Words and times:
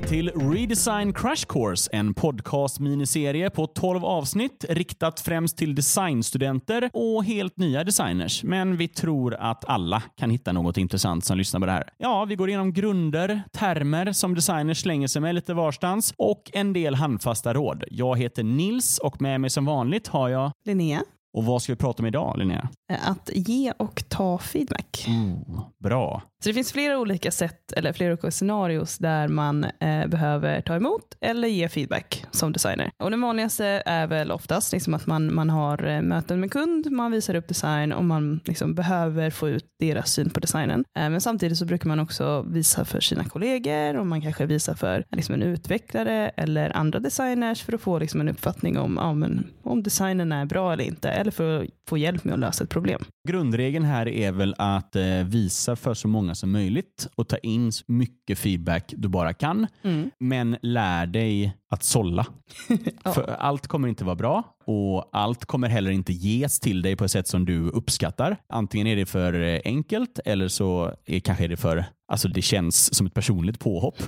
välkommen 0.00 0.32
till 0.34 0.50
Redesign 0.50 1.12
Crash 1.12 1.46
Course, 1.48 1.90
en 1.92 2.14
podcast-miniserie 2.14 3.50
på 3.50 3.66
12 3.66 4.04
avsnitt 4.04 4.64
riktat 4.68 5.20
främst 5.20 5.56
till 5.56 5.74
designstudenter 5.74 6.90
och 6.92 7.24
helt 7.24 7.56
nya 7.56 7.84
designers. 7.84 8.44
Men 8.44 8.76
vi 8.76 8.88
tror 8.88 9.34
att 9.34 9.64
alla 9.64 10.02
kan 10.16 10.30
hitta 10.30 10.52
något 10.52 10.76
intressant 10.76 11.24
som 11.24 11.38
lyssnar 11.38 11.60
på 11.60 11.66
det 11.66 11.72
här. 11.72 11.84
Ja, 11.98 12.24
vi 12.24 12.36
går 12.36 12.48
igenom 12.48 12.72
grunder, 12.72 13.42
termer 13.52 14.12
som 14.12 14.34
designers 14.34 14.80
slänger 14.80 15.08
sig 15.08 15.22
med 15.22 15.34
lite 15.34 15.54
varstans 15.54 16.14
och 16.16 16.50
en 16.52 16.72
del 16.72 16.94
handfasta 16.94 17.54
råd. 17.54 17.84
Jag 17.90 18.18
heter 18.18 18.42
Nils 18.42 18.98
och 18.98 19.22
med 19.22 19.40
mig 19.40 19.50
som 19.50 19.64
vanligt 19.64 20.08
har 20.08 20.28
jag 20.28 20.52
Linnea, 20.64 21.02
och 21.36 21.44
vad 21.44 21.62
ska 21.62 21.72
vi 21.72 21.76
prata 21.76 22.02
om 22.02 22.06
idag, 22.06 22.38
Linnea? 22.38 22.68
att 22.98 23.30
ge 23.34 23.72
och 23.76 24.02
ta 24.08 24.38
feedback. 24.38 25.04
Oh, 25.08 25.68
bra. 25.78 26.22
Så 26.42 26.48
det 26.48 26.54
finns 26.54 26.72
flera 26.72 26.98
olika 26.98 27.30
sätt 27.30 27.72
eller 27.72 27.92
flera 27.92 28.12
olika 28.12 28.30
scenarios 28.30 28.98
där 28.98 29.28
man 29.28 29.64
eh, 29.64 30.06
behöver 30.06 30.60
ta 30.60 30.74
emot 30.74 31.16
eller 31.20 31.48
ge 31.48 31.68
feedback 31.68 32.24
som 32.30 32.52
designer. 32.52 32.90
Och 33.02 33.10
den 33.10 33.20
vanligaste 33.20 33.82
är 33.86 34.06
väl 34.06 34.32
oftast 34.32 34.72
liksom 34.72 34.94
att 34.94 35.06
man, 35.06 35.34
man 35.34 35.50
har 35.50 35.86
eh, 35.86 36.02
möten 36.02 36.40
med 36.40 36.52
kund, 36.52 36.90
man 36.90 37.12
visar 37.12 37.34
upp 37.34 37.48
design 37.48 37.92
och 37.92 38.04
man 38.04 38.40
liksom 38.44 38.74
behöver 38.74 39.30
få 39.30 39.48
ut 39.48 39.64
deras 39.80 40.12
syn 40.12 40.30
på 40.30 40.40
designen. 40.40 40.84
Eh, 40.98 41.10
men 41.10 41.20
samtidigt 41.20 41.58
så 41.58 41.64
brukar 41.64 41.88
man 41.88 42.00
också 42.00 42.44
visa 42.48 42.84
för 42.84 43.00
sina 43.00 43.24
kollegor 43.24 43.96
och 43.96 44.06
man 44.06 44.22
kanske 44.22 44.46
visar 44.46 44.74
för 44.74 45.04
liksom 45.10 45.34
en 45.34 45.42
utvecklare 45.42 46.28
eller 46.28 46.76
andra 46.76 46.98
designers 46.98 47.62
för 47.62 47.72
att 47.72 47.80
få 47.80 47.98
liksom 47.98 48.20
en 48.20 48.28
uppfattning 48.28 48.78
om, 48.78 48.96
ja, 49.00 49.14
men, 49.14 49.46
om 49.62 49.82
designen 49.82 50.32
är 50.32 50.44
bra 50.44 50.72
eller 50.72 50.84
inte 50.84 51.10
eller 51.20 51.30
för 51.30 51.62
att 51.62 51.68
få 51.88 51.98
hjälp 51.98 52.24
med 52.24 52.34
att 52.34 52.40
lösa 52.40 52.64
ett 52.64 52.70
problem. 52.70 53.04
Grundregeln 53.28 53.84
här 53.84 54.08
är 54.08 54.32
väl 54.32 54.54
att 54.58 54.96
eh, 54.96 55.24
visa 55.24 55.76
för 55.76 55.94
så 55.94 56.08
många 56.08 56.34
som 56.34 56.52
möjligt 56.52 57.08
och 57.14 57.28
ta 57.28 57.36
in 57.36 57.72
så 57.72 57.84
mycket 57.86 58.38
feedback 58.38 58.94
du 58.96 59.08
bara 59.08 59.32
kan. 59.32 59.66
Mm. 59.82 60.10
Men 60.18 60.56
lär 60.62 61.06
dig 61.06 61.56
att 61.70 61.84
sålla. 61.84 62.26
Ja. 63.04 63.12
För 63.12 63.22
allt 63.22 63.66
kommer 63.66 63.88
inte 63.88 64.04
vara 64.04 64.16
bra 64.16 64.56
och 64.64 65.08
allt 65.12 65.44
kommer 65.44 65.68
heller 65.68 65.90
inte 65.90 66.12
ges 66.12 66.60
till 66.60 66.82
dig 66.82 66.96
på 66.96 67.04
ett 67.04 67.10
sätt 67.10 67.28
som 67.28 67.44
du 67.44 67.68
uppskattar. 67.68 68.36
Antingen 68.48 68.86
är 68.86 68.96
det 68.96 69.06
för 69.06 69.42
eh, 69.42 69.60
enkelt 69.64 70.18
eller 70.24 70.48
så 70.48 70.94
är, 71.06 71.20
kanske 71.20 71.44
är 71.44 71.48
det 71.48 71.56
för 71.56 71.84
Alltså 72.10 72.28
det 72.28 72.42
känns 72.42 72.94
som 72.94 73.06
ett 73.06 73.14
personligt 73.14 73.58
påhopp. 73.58 74.02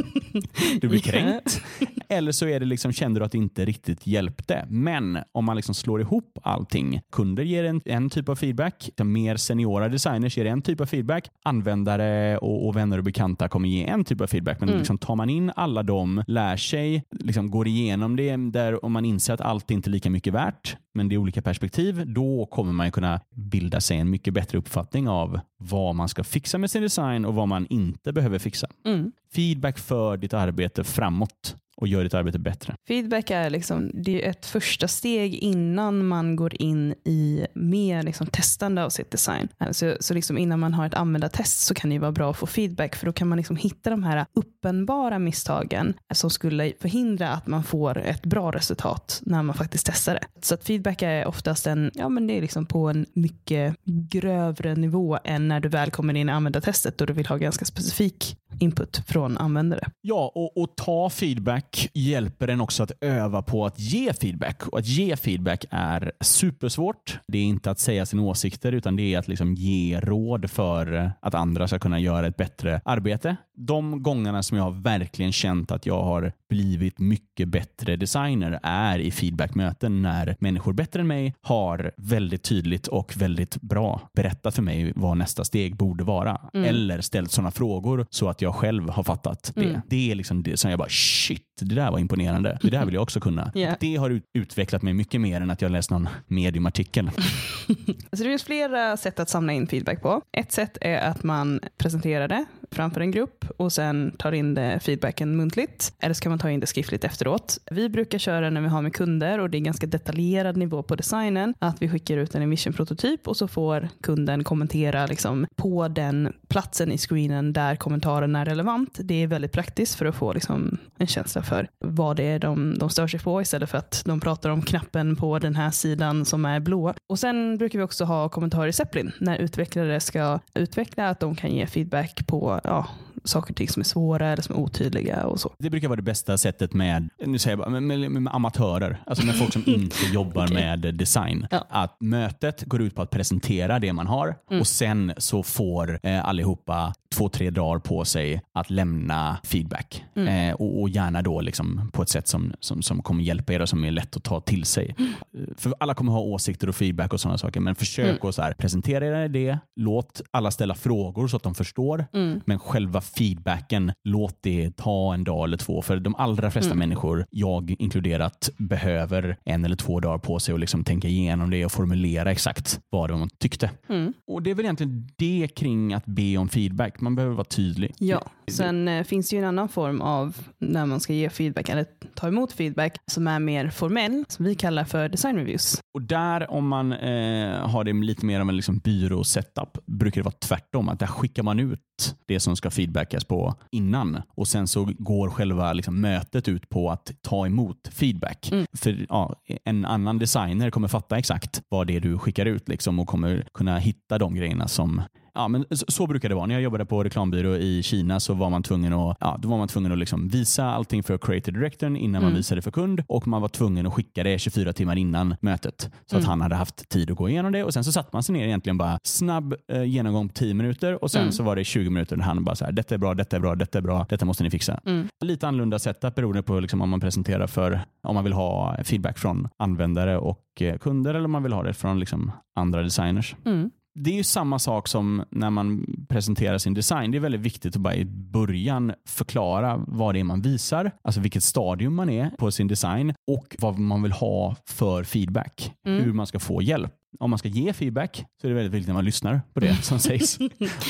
du 0.80 0.88
blir 0.88 1.00
kränkt. 1.00 1.62
Eller 2.08 2.32
så 2.32 2.46
är 2.46 2.60
det 2.60 2.66
liksom, 2.66 2.92
känner 2.92 3.20
du 3.20 3.26
att 3.26 3.32
det 3.32 3.38
inte 3.38 3.64
riktigt 3.64 4.06
hjälpte. 4.06 4.66
Men 4.68 5.18
om 5.32 5.44
man 5.44 5.56
liksom 5.56 5.74
slår 5.74 6.00
ihop 6.00 6.38
allting. 6.42 7.00
Kunder 7.12 7.42
ger 7.42 7.64
en, 7.64 7.80
en 7.84 8.10
typ 8.10 8.28
av 8.28 8.36
feedback. 8.44 8.90
Mer 9.04 9.36
seniora 9.36 9.88
designers 9.88 10.36
ger 10.38 10.46
en 10.46 10.62
typ 10.62 10.80
av 10.80 10.86
feedback. 10.86 11.30
Användare 11.42 12.38
och, 12.38 12.66
och 12.66 12.76
vänner 12.76 12.98
och 12.98 13.04
bekanta 13.04 13.48
kommer 13.48 13.68
ge 13.68 13.84
en 13.84 14.04
typ 14.04 14.20
av 14.20 14.26
feedback. 14.26 14.60
Men 14.60 14.68
Mm. 14.68 14.78
liksom 14.78 14.98
tar 14.98 15.16
man 15.16 15.30
in 15.30 15.52
alla 15.56 15.82
dem, 15.82 16.24
lär 16.26 16.56
sig, 16.56 17.04
liksom 17.10 17.50
går 17.50 17.68
igenom 17.68 18.16
det 18.16 18.36
där 18.36 18.84
om 18.84 18.92
man 18.92 19.04
inser 19.04 19.34
att 19.34 19.40
allt 19.40 19.70
inte 19.70 19.88
är 19.88 19.92
lika 19.92 20.10
mycket 20.10 20.34
värt, 20.34 20.76
men 20.94 21.08
det 21.08 21.14
är 21.14 21.18
olika 21.18 21.42
perspektiv, 21.42 22.02
då 22.06 22.46
kommer 22.46 22.72
man 22.72 22.92
kunna 22.92 23.20
bilda 23.36 23.80
sig 23.80 23.98
en 23.98 24.10
mycket 24.10 24.34
bättre 24.34 24.58
uppfattning 24.58 25.08
av 25.08 25.40
vad 25.58 25.94
man 25.94 26.08
ska 26.08 26.24
fixa 26.24 26.58
med 26.58 26.70
sin 26.70 26.82
design 26.82 27.24
och 27.24 27.34
vad 27.34 27.48
man 27.48 27.66
inte 27.70 28.12
behöver 28.12 28.38
fixa. 28.38 28.66
Mm. 28.86 29.12
Feedback 29.34 29.78
för 29.78 30.16
ditt 30.16 30.34
arbete 30.34 30.84
framåt 30.84 31.56
och 31.84 31.88
gör 31.88 32.04
ditt 32.04 32.14
arbete 32.14 32.38
bättre. 32.38 32.74
Feedback 32.88 33.30
är, 33.30 33.50
liksom, 33.50 33.90
det 33.94 34.24
är 34.24 34.30
ett 34.30 34.46
första 34.46 34.88
steg 34.88 35.34
innan 35.34 36.06
man 36.06 36.36
går 36.36 36.62
in 36.62 36.94
i 37.04 37.46
mer 37.54 38.02
liksom, 38.02 38.26
testande 38.26 38.84
av 38.84 38.90
sitt 38.90 39.10
design. 39.10 39.48
Så, 39.70 39.96
så 40.00 40.14
liksom 40.14 40.38
innan 40.38 40.60
man 40.60 40.74
har 40.74 40.86
ett 40.86 40.94
användartest 40.94 41.60
så 41.60 41.74
kan 41.74 41.90
det 41.90 41.94
ju 41.94 42.00
vara 42.00 42.12
bra 42.12 42.30
att 42.30 42.36
få 42.36 42.46
feedback 42.46 42.96
för 42.96 43.06
då 43.06 43.12
kan 43.12 43.28
man 43.28 43.38
liksom 43.38 43.56
hitta 43.56 43.90
de 43.90 44.04
här 44.04 44.26
uppenbara 44.34 45.18
misstagen 45.18 45.94
som 46.14 46.30
skulle 46.30 46.72
förhindra 46.80 47.28
att 47.28 47.46
man 47.46 47.64
får 47.64 47.98
ett 47.98 48.22
bra 48.22 48.50
resultat 48.50 49.20
när 49.24 49.42
man 49.42 49.54
faktiskt 49.54 49.86
testar 49.86 50.14
det. 50.14 50.26
Så 50.42 50.54
att 50.54 50.64
feedback 50.64 51.02
är 51.02 51.26
oftast 51.26 51.66
en, 51.66 51.90
ja, 51.94 52.08
men 52.08 52.26
det 52.26 52.38
är 52.38 52.40
liksom 52.40 52.66
på 52.66 52.88
en 52.88 53.06
mycket 53.14 53.76
grövre 53.84 54.74
nivå 54.74 55.18
än 55.24 55.48
när 55.48 55.60
du 55.60 55.68
väl 55.68 55.90
kommer 55.90 56.14
in 56.14 56.28
i 56.28 56.32
användartestet 56.32 57.00
och 57.00 57.06
du 57.06 57.12
vill 57.12 57.26
ha 57.26 57.36
ganska 57.36 57.64
specifik 57.64 58.36
input 58.58 59.02
från 59.06 59.38
användare. 59.38 59.90
Ja, 60.00 60.32
och, 60.34 60.56
och 60.56 60.76
ta 60.76 61.10
feedback 61.10 61.90
hjälper 61.94 62.48
en 62.48 62.60
också 62.60 62.82
att 62.82 62.92
öva 63.00 63.42
på 63.42 63.66
att 63.66 63.80
ge 63.80 64.12
feedback. 64.12 64.66
Och 64.66 64.78
att 64.78 64.86
ge 64.86 65.16
feedback 65.16 65.64
är 65.70 66.12
supersvårt. 66.20 67.18
Det 67.28 67.38
är 67.38 67.42
inte 67.42 67.70
att 67.70 67.78
säga 67.78 68.06
sina 68.06 68.22
åsikter 68.22 68.72
utan 68.72 68.96
det 68.96 69.14
är 69.14 69.18
att 69.18 69.28
liksom 69.28 69.54
ge 69.54 70.00
råd 70.00 70.50
för 70.50 71.12
att 71.20 71.34
andra 71.34 71.68
ska 71.68 71.78
kunna 71.78 72.00
göra 72.00 72.26
ett 72.26 72.36
bättre 72.36 72.80
arbete. 72.84 73.36
De 73.56 74.02
gångerna 74.02 74.42
som 74.42 74.56
jag 74.56 74.64
har 74.64 74.82
verkligen 74.82 75.32
känt 75.32 75.70
att 75.70 75.86
jag 75.86 76.02
har 76.02 76.32
blivit 76.54 76.98
mycket 76.98 77.48
bättre 77.48 77.96
designer 77.96 78.60
är 78.62 78.98
i 78.98 79.10
feedbackmöten 79.10 80.02
när 80.02 80.36
människor 80.38 80.72
bättre 80.72 81.00
än 81.00 81.06
mig 81.06 81.34
har 81.42 81.92
väldigt 81.96 82.42
tydligt 82.42 82.86
och 82.86 83.16
väldigt 83.16 83.56
bra 83.60 84.10
berättat 84.14 84.54
för 84.54 84.62
mig 84.62 84.92
vad 84.96 85.16
nästa 85.16 85.44
steg 85.44 85.76
borde 85.76 86.04
vara. 86.04 86.40
Eller 86.52 87.00
ställt 87.00 87.30
sådana 87.30 87.50
frågor 87.50 88.06
så 88.10 88.28
att 88.28 88.42
jag 88.42 88.54
själv 88.54 88.88
har 88.88 89.02
fattat 89.02 89.52
det. 89.54 89.64
Mm. 89.64 89.80
Det 89.88 90.10
är 90.10 90.14
liksom 90.14 90.42
det 90.42 90.56
som 90.56 90.70
jag 90.70 90.78
bara 90.78 90.88
shit, 90.88 91.42
det 91.60 91.74
där 91.74 91.90
var 91.90 91.98
imponerande. 91.98 92.58
Det 92.62 92.70
där 92.70 92.84
vill 92.84 92.94
jag 92.94 93.02
också 93.02 93.20
kunna. 93.20 93.52
Ja. 93.64 93.76
Det 93.80 93.96
har 93.96 94.10
ut- 94.10 94.24
utvecklat 94.34 94.82
mig 94.82 94.94
mycket 94.94 95.20
mer 95.20 95.40
än 95.40 95.50
att 95.50 95.62
jag 95.62 95.70
läst 95.72 95.90
någon 95.90 96.08
mediumartikel. 96.26 97.10
Så 98.12 98.22
det 98.22 98.24
finns 98.24 98.44
flera 98.44 98.96
sätt 98.96 99.20
att 99.20 99.28
samla 99.28 99.52
in 99.52 99.66
feedback 99.66 100.02
på. 100.02 100.22
Ett 100.32 100.52
sätt 100.52 100.78
är 100.80 100.98
att 100.98 101.22
man 101.22 101.60
presenterar 101.78 102.28
det 102.28 102.44
framför 102.74 103.00
en 103.00 103.10
grupp 103.10 103.44
och 103.56 103.72
sen 103.72 104.12
tar 104.18 104.32
in 104.32 104.54
det 104.54 104.80
feedbacken 104.82 105.36
muntligt. 105.36 105.92
Eller 106.00 106.14
så 106.14 106.22
kan 106.22 106.30
man 106.30 106.38
ta 106.38 106.50
in 106.50 106.60
det 106.60 106.66
skriftligt 106.66 107.04
efteråt. 107.04 107.58
Vi 107.70 107.88
brukar 107.88 108.18
köra 108.18 108.50
när 108.50 108.60
vi 108.60 108.68
har 108.68 108.82
med 108.82 108.94
kunder 108.94 109.38
och 109.38 109.50
det 109.50 109.58
är 109.58 109.60
ganska 109.60 109.86
detaljerad 109.86 110.56
nivå 110.56 110.82
på 110.82 110.96
designen. 110.96 111.54
Att 111.58 111.82
vi 111.82 111.88
skickar 111.88 112.16
ut 112.16 112.34
en 112.34 112.42
emission-prototyp 112.42 113.28
och 113.28 113.36
så 113.36 113.48
får 113.48 113.88
kunden 114.02 114.44
kommentera 114.44 115.06
liksom 115.06 115.46
på 115.56 115.88
den 115.88 116.32
platsen 116.48 116.92
i 116.92 116.98
screenen 116.98 117.52
där 117.52 117.76
kommentaren 117.76 118.36
är 118.36 118.44
relevant. 118.44 118.98
Det 119.02 119.22
är 119.22 119.26
väldigt 119.26 119.52
praktiskt 119.52 119.94
för 119.94 120.06
att 120.06 120.14
få 120.14 120.32
liksom 120.32 120.78
en 120.98 121.06
känsla 121.06 121.42
för 121.42 121.68
vad 121.78 122.16
det 122.16 122.24
är 122.24 122.38
de, 122.38 122.78
de 122.78 122.90
stör 122.90 123.06
sig 123.06 123.20
på 123.20 123.42
istället 123.42 123.70
för 123.70 123.78
att 123.78 124.02
de 124.06 124.20
pratar 124.20 124.50
om 124.50 124.62
knappen 124.62 125.16
på 125.16 125.38
den 125.38 125.56
här 125.56 125.70
sidan 125.70 126.24
som 126.24 126.44
är 126.44 126.60
blå. 126.60 126.94
Och 127.08 127.18
sen 127.18 127.58
brukar 127.58 127.78
vi 127.78 127.84
också 127.84 128.04
ha 128.04 128.28
kommentarer 128.28 128.68
i 128.68 128.72
Zeppelin 128.72 129.12
när 129.18 129.38
utvecklare 129.38 130.00
ska 130.00 130.38
utveckla 130.54 131.08
att 131.08 131.20
de 131.20 131.36
kan 131.36 131.50
ge 131.50 131.66
feedback 131.66 132.26
på 132.26 132.60
ja, 132.64 132.86
saker 133.24 133.52
och 133.52 133.56
ting 133.56 133.68
som 133.68 133.80
är 133.80 133.84
svåra 133.84 134.26
eller 134.28 134.42
som 134.42 134.54
är 134.54 134.58
otydliga 134.58 135.26
och 135.26 135.40
så. 135.40 135.52
Det 135.58 135.70
brukar 135.70 135.88
vara 135.88 135.96
det 135.96 136.02
bästa 136.02 136.38
sättet 136.38 136.72
med, 136.74 137.08
nu 137.26 137.38
säger 137.38 137.56
jag 137.56 137.58
bara, 137.58 137.80
med, 137.80 137.98
med, 138.00 138.10
med 138.10 138.34
amatörer, 138.34 139.02
alltså 139.06 139.26
med 139.26 139.34
folk 139.38 139.52
som 139.52 139.62
inte 139.66 139.96
jobbar 140.12 140.44
Okej. 140.44 140.54
med 140.54 140.94
design. 140.94 141.46
Ja. 141.50 141.66
Att 141.68 141.96
mötet 142.00 142.64
går 142.64 142.82
ut 142.82 142.94
på 142.94 143.02
att 143.02 143.10
presentera 143.10 143.78
det 143.78 143.92
man 143.92 144.06
har 144.06 144.34
Mm. 144.50 144.60
och 144.60 144.66
sen 144.66 145.12
så 145.18 145.42
får 145.42 146.00
eh, 146.02 146.28
allihopa 146.28 146.94
två, 147.14 147.28
tre 147.28 147.50
dagar 147.50 147.78
på 147.78 148.04
sig 148.04 148.42
att 148.54 148.70
lämna 148.70 149.36
feedback. 149.44 150.04
Mm. 150.16 150.48
Eh, 150.50 150.54
och, 150.54 150.80
och 150.80 150.88
gärna 150.88 151.22
då 151.22 151.40
liksom 151.40 151.90
på 151.92 152.02
ett 152.02 152.08
sätt 152.08 152.28
som, 152.28 152.52
som, 152.60 152.82
som 152.82 153.02
kommer 153.02 153.22
hjälpa 153.24 153.52
er 153.52 153.62
och 153.62 153.68
som 153.68 153.84
är 153.84 153.90
lätt 153.90 154.16
att 154.16 154.24
ta 154.24 154.40
till 154.40 154.64
sig. 154.64 154.94
Mm. 154.98 155.10
Eh, 155.38 155.54
För 155.56 155.74
alla 155.80 155.94
kommer 155.94 156.12
ha 156.12 156.20
åsikter 156.20 156.68
och 156.68 156.74
feedback 156.76 157.12
och 157.12 157.20
sådana 157.20 157.38
saker, 157.38 157.60
men 157.60 157.74
försök 157.74 158.04
Mm. 158.04 158.28
att 158.28 158.34
så 158.34 158.42
här, 158.42 158.52
presentera 158.52 159.06
er 159.06 159.24
idé, 159.24 159.58
låt 159.76 160.22
alla 160.30 160.50
ställa 160.50 160.74
frågor 160.74 161.28
så 161.28 161.36
att 161.36 161.42
de 161.42 161.54
förstår. 161.54 162.04
Mm. 162.12 162.40
Men 162.44 162.58
själva 162.58 163.00
feedbacken, 163.00 163.92
låt 164.04 164.38
det 164.42 164.76
ta 164.76 165.14
en 165.14 165.24
dag 165.24 165.44
eller 165.44 165.56
två. 165.56 165.82
För 165.82 165.96
de 166.00 166.14
allra 166.14 166.50
flesta 166.50 166.70
Mm. 166.72 166.78
människor, 166.78 167.26
jag 167.30 167.74
inkluderat, 167.78 168.50
behöver 168.58 169.36
en 169.44 169.64
eller 169.64 169.76
två 169.76 170.00
dagar 170.00 170.18
på 170.18 170.38
sig 170.38 170.54
att 170.54 170.60
liksom 170.60 170.84
tänka 170.84 171.08
igenom 171.08 171.50
det 171.50 171.64
och 171.64 171.72
formulera 171.72 172.30
exakt 172.30 172.80
vad 172.90 173.10
de 173.10 173.28
tyckte. 173.38 173.70
Mm. 173.88 174.12
Och 174.26 174.42
Det 174.42 174.50
är 174.50 174.54
väl 174.54 174.64
egentligen 174.64 175.08
det 175.16 175.48
kring 175.56 175.94
att 175.94 176.06
be 176.06 176.36
om 176.36 176.48
feedback. 176.48 177.00
Man 177.04 177.14
behöver 177.14 177.34
vara 177.34 177.44
tydlig. 177.44 177.94
Ja, 177.98 178.22
sen 178.50 178.88
eh, 178.88 179.04
finns 179.04 179.30
det 179.30 179.36
ju 179.36 179.42
en 179.42 179.48
annan 179.48 179.68
form 179.68 180.00
av 180.00 180.36
när 180.58 180.86
man 180.86 181.00
ska 181.00 181.12
ge 181.12 181.30
feedback 181.30 181.68
eller 181.68 181.86
ta 182.14 182.28
emot 182.28 182.52
feedback 182.52 182.96
som 183.06 183.26
är 183.26 183.38
mer 183.38 183.70
formell, 183.70 184.24
som 184.28 184.44
vi 184.44 184.54
kallar 184.54 184.84
för 184.84 185.08
design 185.08 185.36
reviews. 185.36 185.80
Och 185.94 186.02
där 186.02 186.50
om 186.50 186.68
man 186.68 186.92
eh, 186.92 187.68
har 187.68 187.84
det 187.84 187.92
lite 187.92 188.26
mer 188.26 188.40
av 188.40 188.48
en 188.48 188.56
liksom 188.56 188.78
byrå-setup 188.78 189.78
brukar 189.86 190.20
det 190.20 190.24
vara 190.24 190.34
tvärtom. 190.40 190.88
Att 190.88 190.98
där 190.98 191.06
skickar 191.06 191.42
man 191.42 191.60
ut 191.60 191.80
det 192.26 192.40
som 192.40 192.56
ska 192.56 192.70
feedbackas 192.70 193.24
på 193.24 193.54
innan 193.70 194.22
och 194.28 194.48
sen 194.48 194.68
så 194.68 194.88
går 194.98 195.30
själva 195.30 195.72
liksom, 195.72 196.00
mötet 196.00 196.48
ut 196.48 196.68
på 196.68 196.90
att 196.90 197.10
ta 197.22 197.46
emot 197.46 197.88
feedback. 197.92 198.48
Mm. 198.52 198.66
För 198.76 199.06
ja, 199.08 199.42
En 199.64 199.84
annan 199.84 200.18
designer 200.18 200.70
kommer 200.70 200.88
fatta 200.88 201.18
exakt 201.18 201.62
vad 201.68 201.86
det 201.86 201.96
är 201.96 202.00
du 202.00 202.18
skickar 202.18 202.46
ut 202.46 202.68
liksom, 202.68 202.98
och 202.98 203.08
kommer 203.08 203.46
kunna 203.54 203.78
hitta 203.78 204.18
de 204.18 204.34
grejerna 204.34 204.68
som 204.68 205.02
Ja, 205.34 205.48
men 205.48 205.64
så, 205.70 206.06
brukar 206.06 206.28
det 206.28 206.34
vara. 206.34 206.46
När 206.46 206.54
jag 206.54 206.62
jobbade 206.62 206.86
på 206.86 207.04
reklambyrå 207.04 207.56
i 207.56 207.82
Kina 207.82 208.20
så 208.20 208.34
var 208.34 208.50
man 208.50 208.62
tvungen 208.62 208.92
att, 208.92 209.16
ja, 209.20 209.38
då 209.42 209.48
var 209.48 209.58
man 209.58 209.68
tvungen 209.68 209.92
att 209.92 209.98
liksom 209.98 210.28
visa 210.28 210.64
allting 210.64 211.02
för 211.02 211.18
creative 211.18 211.58
directorn 211.58 211.96
innan 211.96 212.22
man 212.22 212.34
visade 212.34 212.62
för 212.62 212.70
kund 212.70 213.02
och 213.08 213.26
man 213.28 213.42
var 213.42 213.48
tvungen 213.48 213.86
att 213.86 213.92
skicka 213.94 214.22
det 214.22 214.38
24 214.38 214.72
timmar 214.72 214.96
innan 214.96 215.36
mötet 215.40 215.90
så 216.06 216.16
att 216.16 216.24
han 216.24 216.40
hade 216.40 216.54
haft 216.54 216.88
tid 216.88 217.10
att 217.10 217.16
gå 217.16 217.28
igenom 217.28 217.52
det 217.52 217.64
och 217.64 217.74
sen 217.74 217.84
så 217.84 217.92
satt 217.92 218.12
man 218.12 218.22
sig 218.22 218.32
ner 218.32 218.44
egentligen 218.44 218.78
bara 218.78 218.98
snabb 219.02 219.54
eh, 219.72 219.82
genomgång 219.84 220.28
på 220.28 220.34
10 220.34 220.54
minuter 220.54 221.04
och 221.04 221.10
sen 221.10 221.32
så 221.32 221.42
var 221.42 221.56
det 221.56 221.64
20 221.64 221.90
minuter 221.90 222.16
där 222.16 222.24
han 222.24 222.44
bara 222.44 222.56
så 222.56 222.64
här, 222.64 222.72
detta 222.72 222.94
är 222.94 222.98
bra, 222.98 223.14
detta 223.14 223.36
är 223.36 223.40
bra, 223.40 223.54
detta 223.54 223.78
är 223.78 223.82
bra, 223.82 224.06
detta 224.08 224.24
måste 224.24 224.42
ni 224.42 224.50
fixa. 224.50 224.80
Lite 225.24 225.48
annorlunda 225.48 225.78
setup 225.78 226.14
beroende 226.14 226.42
på 226.42 226.60
liksom 226.60 226.82
om 226.82 226.90
man 226.90 227.00
presenterar 227.00 227.46
för, 227.46 227.80
om 228.02 228.14
man 228.14 228.24
vill 228.24 228.32
ha 228.32 228.76
feedback 228.84 229.18
från 229.18 229.48
användare 229.58 230.18
och 230.18 230.44
eh, 230.60 230.78
kunder 230.78 231.14
eller 231.14 231.24
om 231.24 231.30
man 231.30 231.42
vill 231.42 231.52
ha 231.52 231.62
det 231.62 231.74
från 231.74 232.00
liksom 232.00 232.32
andra 232.56 232.82
designers. 232.82 233.36
Mm. 233.46 233.70
Det 233.94 234.10
är 234.10 234.14
ju 234.14 234.24
samma 234.24 234.58
sak 234.58 234.88
som 234.88 235.24
när 235.30 235.50
man 235.50 235.86
presenterar 236.08 236.58
sin 236.58 236.74
design. 236.74 237.10
Det 237.10 237.18
är 237.18 237.20
väldigt 237.20 237.40
viktigt 237.40 237.76
att 237.76 237.82
bara 237.82 237.94
i 237.94 238.04
början 238.04 238.92
förklara 239.08 239.84
vad 239.86 240.14
det 240.14 240.20
är 240.20 240.24
man 240.24 240.42
visar, 240.42 240.90
alltså 241.02 241.20
vilket 241.20 241.42
stadium 241.42 241.94
man 241.94 242.10
är 242.10 242.30
på 242.30 242.50
sin 242.50 242.68
design 242.68 243.14
och 243.26 243.56
vad 243.58 243.78
man 243.78 244.02
vill 244.02 244.12
ha 244.12 244.56
för 244.66 245.04
feedback. 245.04 245.72
Hur 245.84 246.12
man 246.12 246.26
ska 246.26 246.38
få 246.38 246.62
hjälp. 246.62 246.92
Om 247.20 247.30
man 247.30 247.38
ska 247.38 247.48
ge 247.48 247.72
feedback 247.72 248.24
så 248.40 248.46
är 248.46 248.48
det 248.48 248.54
väldigt 248.54 248.72
viktigt 248.72 248.88
att 248.88 248.94
man 248.94 249.04
lyssnar 249.04 249.40
på 249.54 249.60
det 249.60 249.74
som 249.74 249.98
sägs. 250.04 250.38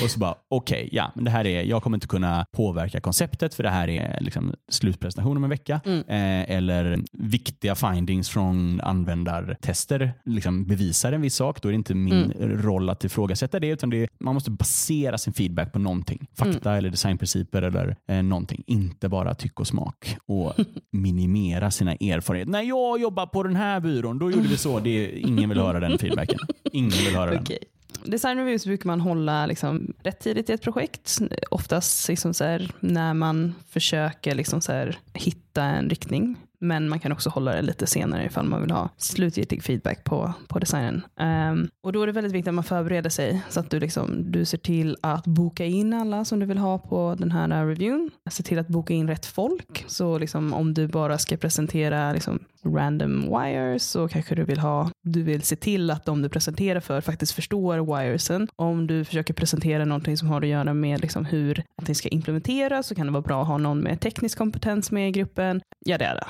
Och 0.02 0.10
så 0.10 0.18
bara, 0.18 0.34
okej, 0.48 0.88
ja, 0.92 1.12
men 1.14 1.24
det 1.24 1.30
här 1.30 1.46
är, 1.46 1.62
jag 1.62 1.82
kommer 1.82 1.96
inte 1.96 2.06
kunna 2.06 2.46
påverka 2.52 3.00
konceptet 3.00 3.54
för 3.54 3.62
det 3.62 3.70
här 3.70 3.88
är 3.88 4.18
liksom 4.20 4.54
slutpresentation 4.70 5.36
om 5.36 5.44
en 5.44 5.50
vecka. 5.50 5.80
Eh, 5.84 6.50
eller 6.50 6.98
viktiga 7.12 7.74
findings 7.74 8.28
från 8.28 8.80
användartester 8.80 10.12
liksom 10.24 10.66
bevisar 10.66 11.12
en 11.12 11.20
viss 11.20 11.34
sak. 11.34 11.62
Då 11.62 11.68
är 11.68 11.72
det 11.72 11.76
inte 11.76 11.94
min 11.94 12.32
roll 12.40 12.90
att 12.90 13.04
ifrågasätta 13.04 13.60
det, 13.60 13.68
utan 13.68 13.90
det 13.90 14.02
är, 14.02 14.08
man 14.20 14.34
måste 14.34 14.50
basera 14.50 15.18
sin 15.18 15.32
feedback 15.32 15.72
på 15.72 15.78
någonting. 15.78 16.26
Fakta 16.38 16.76
eller 16.76 16.90
designprinciper 16.90 17.62
eller 17.62 17.96
eh, 18.08 18.22
någonting. 18.22 18.62
Inte 18.66 19.08
bara 19.08 19.34
tyck 19.34 19.60
och 19.60 19.66
smak. 19.66 20.16
Och 20.26 20.54
minimera 20.92 21.70
sina 21.70 21.92
erfarenheter. 21.92 22.52
När 22.52 22.62
jag 22.62 23.00
jobbar 23.00 23.26
på 23.26 23.42
den 23.42 23.56
här 23.56 23.80
byrån, 23.80 24.18
då 24.18 24.30
gjorde 24.30 24.48
vi 24.48 24.56
så. 24.56 24.80
Det 24.80 24.90
är, 24.90 25.18
ingen 25.18 25.48
vill 25.48 25.58
höra 25.58 25.80
den 25.80 25.98
feedbacken. 25.98 26.13
Ingen 26.72 26.90
vill 26.90 27.16
höra 27.16 27.30
den. 27.30 27.44
Design 28.04 28.38
reviews 28.38 28.64
brukar 28.66 28.86
man 28.86 29.00
hålla 29.00 29.46
liksom 29.46 29.94
rätt 30.02 30.20
tidigt 30.20 30.50
i 30.50 30.52
ett 30.52 30.62
projekt. 30.62 31.18
Oftast 31.50 32.08
liksom 32.08 32.34
så 32.34 32.44
här, 32.44 32.70
när 32.80 33.14
man 33.14 33.54
försöker 33.70 34.34
liksom 34.34 34.60
så 34.60 34.72
här, 34.72 34.98
hitta 35.12 35.62
en 35.62 35.90
riktning. 35.90 36.36
Men 36.64 36.88
man 36.88 36.98
kan 37.00 37.12
också 37.12 37.30
hålla 37.30 37.52
det 37.52 37.62
lite 37.62 37.86
senare 37.86 38.24
ifall 38.24 38.46
man 38.46 38.60
vill 38.60 38.70
ha 38.70 38.88
slutgiltig 38.96 39.62
feedback 39.62 40.04
på, 40.04 40.32
på 40.48 40.58
designen. 40.58 41.02
Um, 41.20 41.68
och 41.82 41.92
då 41.92 42.02
är 42.02 42.06
det 42.06 42.12
väldigt 42.12 42.32
viktigt 42.32 42.48
att 42.48 42.54
man 42.54 42.64
förbereder 42.64 43.10
sig 43.10 43.42
så 43.48 43.60
att 43.60 43.70
du, 43.70 43.80
liksom, 43.80 44.32
du 44.32 44.44
ser 44.44 44.58
till 44.58 44.96
att 45.00 45.26
boka 45.26 45.64
in 45.64 45.92
alla 45.92 46.24
som 46.24 46.40
du 46.40 46.46
vill 46.46 46.58
ha 46.58 46.78
på 46.78 47.16
den 47.18 47.30
här 47.30 47.66
reviewn. 47.66 48.10
Se 48.30 48.42
till 48.42 48.58
att 48.58 48.68
boka 48.68 48.94
in 48.94 49.08
rätt 49.08 49.26
folk. 49.26 49.84
Så 49.86 50.18
liksom, 50.18 50.54
om 50.54 50.74
du 50.74 50.88
bara 50.88 51.18
ska 51.18 51.36
presentera 51.36 52.12
liksom, 52.12 52.38
random 52.64 53.20
wires 53.20 53.82
så 53.82 54.08
kanske 54.08 54.34
du 54.34 54.44
vill 54.44 54.58
ha, 54.58 54.90
du 55.02 55.22
vill 55.22 55.42
se 55.42 55.56
till 55.56 55.90
att 55.90 56.04
de 56.04 56.22
du 56.22 56.28
presenterar 56.28 56.80
för 56.80 57.00
faktiskt 57.00 57.32
förstår 57.32 57.98
wiresen. 57.98 58.48
Om 58.56 58.86
du 58.86 59.04
försöker 59.04 59.34
presentera 59.34 59.84
någonting 59.84 60.16
som 60.16 60.28
har 60.28 60.42
att 60.42 60.48
göra 60.48 60.74
med 60.74 61.00
liksom 61.00 61.24
hur 61.24 61.62
det 61.82 61.94
ska 61.94 62.08
implementeras 62.08 62.86
så 62.86 62.94
kan 62.94 63.06
det 63.06 63.12
vara 63.12 63.22
bra 63.22 63.42
att 63.42 63.48
ha 63.48 63.58
någon 63.58 63.80
med 63.80 64.00
teknisk 64.00 64.38
kompetens 64.38 64.90
med 64.90 65.08
i 65.08 65.12
gruppen. 65.12 65.60
Ja, 65.86 65.98
det 65.98 66.04
är 66.04 66.14
det 66.14 66.26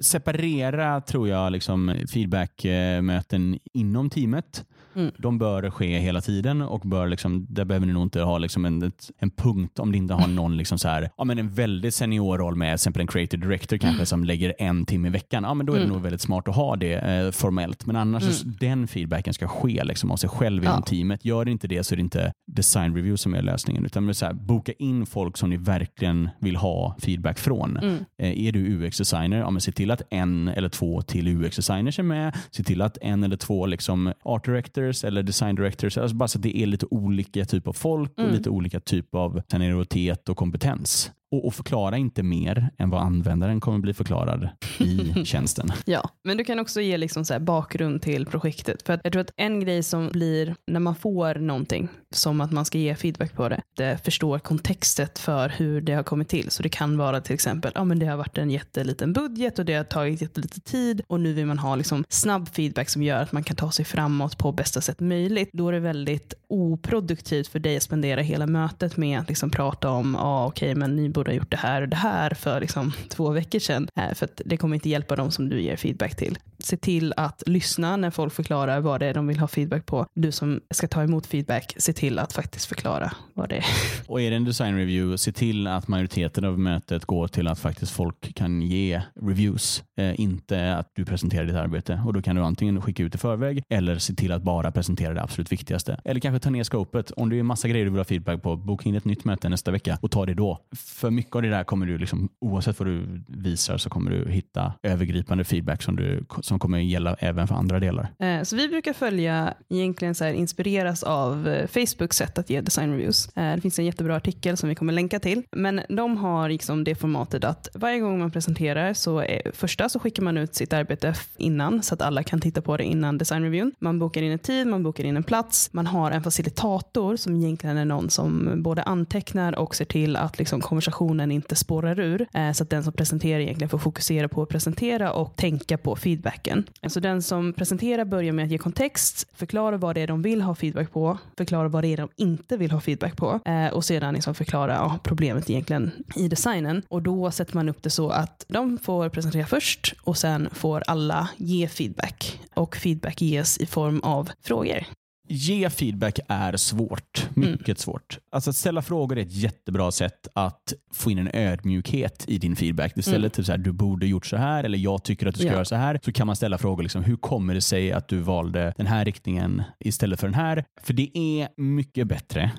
separera 0.00 1.00
tror 1.00 1.28
jag 1.28 1.52
liksom 1.52 1.94
feedbackmöten 2.12 3.54
eh, 3.54 3.60
inom 3.72 4.10
teamet. 4.10 4.64
Mm. 4.96 5.12
De 5.18 5.38
bör 5.38 5.70
ske 5.70 5.98
hela 5.98 6.20
tiden 6.20 6.62
och 6.62 6.80
bör 6.80 7.08
liksom, 7.08 7.46
där 7.48 7.64
behöver 7.64 7.86
ni 7.86 7.92
nog 7.92 8.02
inte 8.02 8.20
ha 8.20 8.38
liksom 8.38 8.64
en, 8.64 8.92
en 9.18 9.30
punkt 9.30 9.78
om 9.78 9.92
det 9.92 9.98
inte 9.98 10.14
har 10.14 10.28
någon 10.28 10.56
liksom 10.56 10.78
så 10.78 10.88
här, 10.88 11.10
ja, 11.16 11.24
men 11.24 11.38
en 11.38 11.48
väldigt 11.50 11.94
senior 11.94 12.38
roll 12.38 12.56
med 12.56 12.68
till 12.68 12.74
exempel 12.74 13.00
en 13.00 13.06
creative 13.06 13.46
director 13.46 13.76
kanske 13.76 14.06
som 14.06 14.24
lägger 14.24 14.54
en 14.58 14.86
timme 14.86 15.08
i 15.08 15.10
veckan. 15.10 15.44
Ja, 15.44 15.54
men 15.54 15.66
då 15.66 15.72
är 15.72 15.80
det 15.80 15.86
nog 15.86 16.02
väldigt 16.02 16.20
smart 16.20 16.48
att 16.48 16.56
ha 16.56 16.76
det 16.76 16.94
eh, 16.94 17.30
formellt. 17.30 17.86
Men 17.86 17.96
annars 17.96 18.22
så, 18.24 18.46
den 18.60 18.86
feedbacken 18.86 19.34
ska 19.34 19.48
ske 19.48 19.84
liksom 19.84 20.10
av 20.10 20.16
sig 20.16 20.30
själv 20.30 20.62
inom 20.62 20.74
Ja. 20.76 20.82
teamet. 20.82 21.24
Gör 21.24 21.44
det 21.44 21.50
inte 21.50 21.68
det 21.68 21.84
så 21.84 21.94
är 21.94 21.96
det 21.96 22.00
inte 22.02 22.32
design 22.46 22.94
review 22.96 23.16
som 23.16 23.34
är 23.34 23.42
lösningen. 23.42 23.84
Utan 23.84 24.14
så 24.14 24.26
här, 24.26 24.32
boka 24.32 24.72
in 24.72 25.06
folk 25.06 25.36
som 25.36 25.50
ni 25.50 25.56
verkligen 25.56 26.28
vill 26.40 26.56
ha 26.56 26.96
feedback 27.00 27.38
från. 27.38 27.76
Eh, 27.76 28.46
är 28.46 28.52
du 28.52 28.60
UX-designer, 28.86 29.38
ja, 29.38 29.50
men 29.50 29.60
se 29.60 29.72
till 29.72 29.90
att 29.90 30.02
en 30.10 30.48
eller 30.48 30.68
två 30.68 31.02
till 31.02 31.28
UX-designers 31.28 31.98
är 31.98 32.02
med. 32.02 32.36
Se 32.50 32.62
till 32.62 32.82
att 32.82 32.98
en 33.02 33.24
eller 33.24 33.36
två 33.36 33.66
liksom 33.66 34.12
art 34.24 34.48
directors 34.84 35.04
eller 35.04 35.22
design 35.22 35.56
directors, 35.56 35.98
alltså 35.98 36.16
bara 36.16 36.28
så 36.28 36.38
att 36.38 36.42
det 36.42 36.58
är 36.58 36.66
lite 36.66 36.86
olika 36.90 37.44
typ 37.44 37.68
av 37.68 37.72
folk 37.72 38.18
och 38.18 38.32
lite 38.32 38.50
olika 38.50 38.80
typ 38.80 39.14
av 39.14 39.42
senioritet 39.50 40.28
och 40.28 40.36
kompetens. 40.36 41.10
Och, 41.32 41.46
och 41.46 41.54
förklara 41.54 41.96
inte 41.96 42.22
mer 42.22 42.70
än 42.78 42.90
vad 42.90 43.02
användaren 43.02 43.60
kommer 43.60 43.78
bli 43.78 43.94
förklarad 43.94 44.48
i 44.78 45.24
tjänsten. 45.24 45.72
Ja, 45.84 46.10
men 46.24 46.36
du 46.36 46.44
kan 46.44 46.58
också 46.58 46.80
ge 46.80 46.96
liksom 46.96 47.24
så 47.24 47.40
bakgrund 47.40 48.02
till 48.02 48.26
projektet. 48.26 48.82
För 48.82 48.92
att 48.92 49.00
jag 49.04 49.12
tror 49.12 49.22
att 49.22 49.32
en 49.36 49.60
grej 49.60 49.82
som 49.82 50.08
blir 50.08 50.56
när 50.66 50.80
man 50.80 50.94
får 50.94 51.34
någonting, 51.34 51.88
som 52.10 52.40
att 52.40 52.52
man 52.52 52.64
ska 52.64 52.78
ge 52.78 52.94
feedback 52.94 53.32
på 53.32 53.48
det, 53.48 53.60
det 53.76 54.04
förstår 54.04 54.38
kontextet 54.38 55.18
för 55.18 55.48
hur 55.48 55.80
det 55.80 55.92
har 55.92 56.02
kommit 56.02 56.28
till. 56.28 56.50
Så 56.50 56.62
det 56.62 56.68
kan 56.68 56.98
vara 56.98 57.20
till 57.20 57.34
exempel, 57.34 57.72
ja 57.74 57.84
men 57.84 57.98
det 57.98 58.06
har 58.06 58.16
varit 58.16 58.38
en 58.38 58.50
jätteliten 58.50 59.12
budget 59.12 59.58
och 59.58 59.64
det 59.64 59.74
har 59.74 59.84
tagit 59.84 60.22
jättelite 60.22 60.60
tid 60.60 61.02
och 61.06 61.20
nu 61.20 61.32
vill 61.32 61.46
man 61.46 61.58
ha 61.58 61.76
liksom 61.76 62.04
snabb 62.08 62.48
feedback 62.48 62.88
som 62.88 63.02
gör 63.02 63.22
att 63.22 63.32
man 63.32 63.44
kan 63.44 63.56
ta 63.56 63.70
sig 63.70 63.84
framåt 63.84 64.38
på 64.38 64.52
bästa 64.52 64.80
sätt 64.80 65.00
möjligt. 65.00 65.50
Då 65.52 65.68
är 65.68 65.72
det 65.72 65.80
väldigt 65.80 66.34
oproduktivt 66.48 67.48
för 67.48 67.58
dig 67.58 67.76
att 67.76 67.82
spendera 67.82 68.20
hela 68.20 68.46
mötet 68.46 68.96
med 68.96 69.20
att 69.20 69.28
liksom 69.28 69.50
prata 69.50 69.90
om, 69.90 70.16
ja 70.18 70.46
okej 70.46 70.74
men 70.74 70.96
ni 70.96 71.08
borde 71.08 71.23
ha 71.30 71.36
gjort 71.36 71.50
det 71.50 71.56
här 71.56 71.82
och 71.82 71.88
det 71.88 71.96
här 71.96 72.30
för 72.30 72.60
liksom 72.60 72.92
två 73.08 73.30
veckor 73.30 73.58
sedan. 73.58 73.88
Eh, 73.96 74.14
för 74.14 74.24
att 74.24 74.40
det 74.44 74.56
kommer 74.56 74.74
inte 74.74 74.88
hjälpa 74.88 75.16
dem 75.16 75.30
som 75.30 75.48
du 75.48 75.62
ger 75.62 75.76
feedback 75.76 76.16
till. 76.16 76.38
Se 76.58 76.76
till 76.76 77.14
att 77.16 77.42
lyssna 77.46 77.96
när 77.96 78.10
folk 78.10 78.32
förklarar 78.32 78.80
vad 78.80 79.00
det 79.00 79.06
är 79.06 79.14
de 79.14 79.26
vill 79.26 79.38
ha 79.38 79.48
feedback 79.48 79.86
på. 79.86 80.06
Du 80.14 80.32
som 80.32 80.60
ska 80.70 80.88
ta 80.88 81.02
emot 81.02 81.26
feedback, 81.26 81.74
se 81.76 81.92
till 81.92 82.18
att 82.18 82.32
faktiskt 82.32 82.66
förklara 82.66 83.12
vad 83.34 83.48
det 83.48 83.56
är. 83.56 83.64
Och 84.06 84.20
är 84.20 84.30
det 84.30 84.36
en 84.36 84.44
design 84.44 84.76
review, 84.76 85.18
se 85.18 85.32
till 85.32 85.66
att 85.66 85.88
majoriteten 85.88 86.44
av 86.44 86.58
mötet 86.58 87.04
går 87.04 87.28
till 87.28 87.48
att 87.48 87.58
faktiskt 87.58 87.92
folk 87.92 88.34
kan 88.34 88.62
ge 88.62 89.02
reviews. 89.20 89.82
Eh, 89.96 90.20
inte 90.20 90.76
att 90.76 90.90
du 90.94 91.04
presenterar 91.04 91.44
ditt 91.44 91.56
arbete. 91.56 92.02
Och 92.06 92.12
Då 92.12 92.22
kan 92.22 92.36
du 92.36 92.42
antingen 92.42 92.82
skicka 92.82 93.02
ut 93.02 93.14
i 93.14 93.18
förväg 93.18 93.62
eller 93.68 93.98
se 93.98 94.14
till 94.14 94.32
att 94.32 94.42
bara 94.42 94.72
presentera 94.72 95.14
det 95.14 95.22
absolut 95.22 95.52
viktigaste. 95.52 96.00
Eller 96.04 96.20
kanske 96.20 96.38
ta 96.38 96.50
ner 96.50 96.64
scopet. 96.64 97.10
Om 97.10 97.30
det 97.30 97.38
är 97.38 97.42
massa 97.42 97.68
grejer 97.68 97.84
du 97.84 97.90
vill 97.90 98.00
ha 98.00 98.04
feedback 98.04 98.42
på, 98.42 98.56
boka 98.56 98.88
in 98.88 98.94
ett 98.94 99.04
nytt 99.04 99.24
möte 99.24 99.48
nästa 99.48 99.70
vecka 99.70 99.98
och 100.00 100.10
ta 100.10 100.26
det 100.26 100.34
då. 100.34 100.58
För 101.04 101.10
mycket 101.10 101.36
av 101.36 101.42
det 101.42 101.48
där 101.48 101.64
kommer 101.64 101.86
du, 101.86 101.98
liksom, 101.98 102.28
oavsett 102.40 102.78
vad 102.78 102.88
du 102.88 103.22
visar, 103.28 103.78
så 103.78 103.90
kommer 103.90 104.10
du 104.10 104.30
hitta 104.30 104.72
övergripande 104.82 105.44
feedback 105.44 105.82
som, 105.82 105.96
du, 105.96 106.24
som 106.40 106.58
kommer 106.58 106.78
gälla 106.78 107.16
även 107.18 107.48
för 107.48 107.54
andra 107.54 107.80
delar. 107.80 108.08
Eh, 108.18 108.42
Så 108.42 108.56
vi 108.56 108.68
brukar 108.68 108.92
följa, 108.92 109.54
egentligen 109.70 110.14
så 110.14 110.24
här, 110.24 110.32
inspireras 110.32 111.02
av 111.02 111.48
eh, 111.48 111.66
Facebooks 111.66 112.16
sätt 112.16 112.38
att 112.38 112.50
ge 112.50 112.60
design 112.60 112.90
reviews. 112.90 113.28
Eh, 113.36 113.54
Det 113.54 113.60
finns 113.60 113.78
en 113.78 113.84
jättebra 113.84 114.16
artikel 114.16 114.56
som 114.56 114.68
vi 114.68 114.74
kommer 114.74 114.92
länka 114.92 115.20
till. 115.20 115.42
Men 115.52 115.80
de 115.88 116.16
har 116.16 116.48
liksom 116.48 116.84
det 116.84 116.94
formatet 116.94 117.44
att 117.44 117.68
varje 117.74 118.00
gång 118.00 118.18
man 118.18 118.30
presenterar 118.30 118.94
så 118.94 119.18
är, 119.18 119.50
första 119.54 119.88
så 119.88 119.98
skickar 119.98 120.22
man 120.22 120.36
ut 120.38 120.54
sitt 120.54 120.72
arbete 120.72 121.14
innan 121.36 121.82
så 121.82 121.94
att 121.94 122.02
alla 122.02 122.22
kan 122.22 122.40
titta 122.40 122.62
på 122.62 122.76
det 122.76 122.84
innan 122.84 123.18
design 123.18 123.42
reviewn. 123.42 123.72
Man 123.78 123.98
bokar 123.98 124.22
in 124.22 124.32
en 124.32 124.38
tid, 124.38 124.66
man 124.66 124.82
bokar 124.82 125.04
in 125.04 125.16
en 125.16 125.22
plats. 125.24 125.68
Man 125.72 125.86
har 125.86 126.10
en 126.10 126.22
facilitator 126.22 127.16
som 127.16 127.36
egentligen 127.36 127.76
är 127.76 127.84
någon 127.84 128.10
som 128.10 128.62
både 128.62 128.82
antecknar 128.82 129.58
och 129.58 129.74
ser 129.74 129.84
till 129.84 130.16
att 130.16 130.38
liksom 130.38 130.60
konversationen 130.60 130.93
inte 131.30 131.54
spårar 131.56 132.00
ur. 132.00 132.26
Eh, 132.34 132.52
Så 132.52 132.62
att 132.62 132.70
den 132.70 132.84
som 132.84 132.92
presenterar 132.92 133.40
egentligen 133.40 133.68
får 133.68 133.78
fokusera 133.78 134.28
på 134.28 134.42
att 134.42 134.48
presentera 134.48 135.12
och 135.12 135.36
tänka 135.36 135.78
på 135.78 135.96
feedbacken. 135.96 136.64
Eh, 136.82 136.88
så 136.88 137.00
den 137.00 137.22
som 137.22 137.52
presenterar 137.52 138.04
börjar 138.04 138.32
med 138.32 138.44
att 138.44 138.50
ge 138.50 138.58
kontext, 138.58 139.28
förklara 139.34 139.76
vad 139.76 139.94
det 139.94 140.00
är 140.00 140.06
de 140.06 140.22
vill 140.22 140.42
ha 140.42 140.54
feedback 140.54 140.92
på, 140.92 141.18
förklara 141.36 141.68
vad 141.68 141.84
det 141.84 141.88
är 141.88 141.96
de 141.96 142.08
inte 142.16 142.56
vill 142.56 142.70
ha 142.70 142.80
feedback 142.80 143.16
på 143.16 143.40
eh, 143.44 143.66
och 143.72 143.84
sedan 143.84 144.14
liksom 144.14 144.34
förklara 144.34 144.72
ja, 144.72 144.98
problemet 145.02 145.50
egentligen 145.50 145.90
i 146.16 146.28
designen. 146.28 146.82
Och 146.88 147.02
då 147.02 147.30
sätter 147.30 147.54
man 147.54 147.68
upp 147.68 147.82
det 147.82 147.90
så 147.90 148.10
att 148.10 148.44
de 148.48 148.78
får 148.78 149.08
presentera 149.08 149.46
först 149.46 149.94
och 150.02 150.16
sen 150.16 150.48
får 150.52 150.82
alla 150.86 151.28
ge 151.36 151.68
feedback. 151.68 152.40
Och 152.54 152.76
feedback 152.76 153.22
ges 153.22 153.58
i 153.58 153.66
form 153.66 154.00
av 154.00 154.30
frågor. 154.44 154.84
Ge 155.28 155.70
feedback 155.70 156.18
är 156.28 156.56
svårt. 156.56 157.28
Mycket 157.34 157.78
svårt. 157.78 158.18
Alltså 158.32 158.50
att 158.50 158.56
ställa 158.56 158.82
frågor 158.82 159.18
är 159.18 159.22
ett 159.22 159.32
jättebra 159.32 159.92
sätt 159.92 160.28
att 160.34 160.72
få 160.92 161.10
in 161.10 161.18
en 161.18 161.30
ödmjukhet 161.34 162.24
i 162.28 162.38
din 162.38 162.56
feedback. 162.56 162.96
Istället 162.96 163.32
till 163.32 163.44
så 163.44 163.52
här, 163.52 163.58
du 163.58 163.72
borde 163.72 164.06
gjort 164.06 164.26
så 164.26 164.36
här 164.36 164.64
eller 164.64 164.78
jag 164.78 165.04
tycker 165.04 165.26
att 165.26 165.34
du 165.34 165.38
ska 165.38 165.46
Ja. 165.48 165.52
göra 165.54 165.64
så 165.64 165.74
här. 165.76 166.00
Så 166.04 166.12
kan 166.12 166.26
man 166.26 166.36
ställa 166.36 166.58
frågor, 166.58 166.82
liksom, 166.82 167.04
hur 167.04 167.16
kommer 167.16 167.54
det 167.54 167.60
sig 167.60 167.92
att 167.92 168.08
du 168.08 168.18
valde 168.18 168.74
den 168.76 168.86
här 168.86 169.04
riktningen 169.04 169.62
istället 169.80 170.20
för 170.20 170.26
den 170.26 170.34
här? 170.34 170.64
För 170.82 170.92
det 170.94 171.18
är 171.18 171.48
mycket 171.56 172.06
bättre 172.06 172.50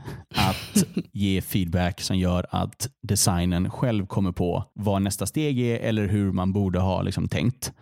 att 0.50 0.86
ge 1.14 1.42
feedback 1.42 2.02
som 2.02 2.18
gör 2.18 2.46
att 2.50 2.90
designen 3.04 3.70
själv 3.70 4.06
kommer 4.06 4.32
på 4.32 4.64
vad 4.74 5.02
nästa 5.02 5.26
steg 5.26 5.60
är 5.60 5.80
eller 5.80 6.08
hur 6.08 6.32
man 6.32 6.54
borde 6.54 6.80
ha 6.80 7.02
liksom, 7.02 7.28
tänkt. 7.28 7.74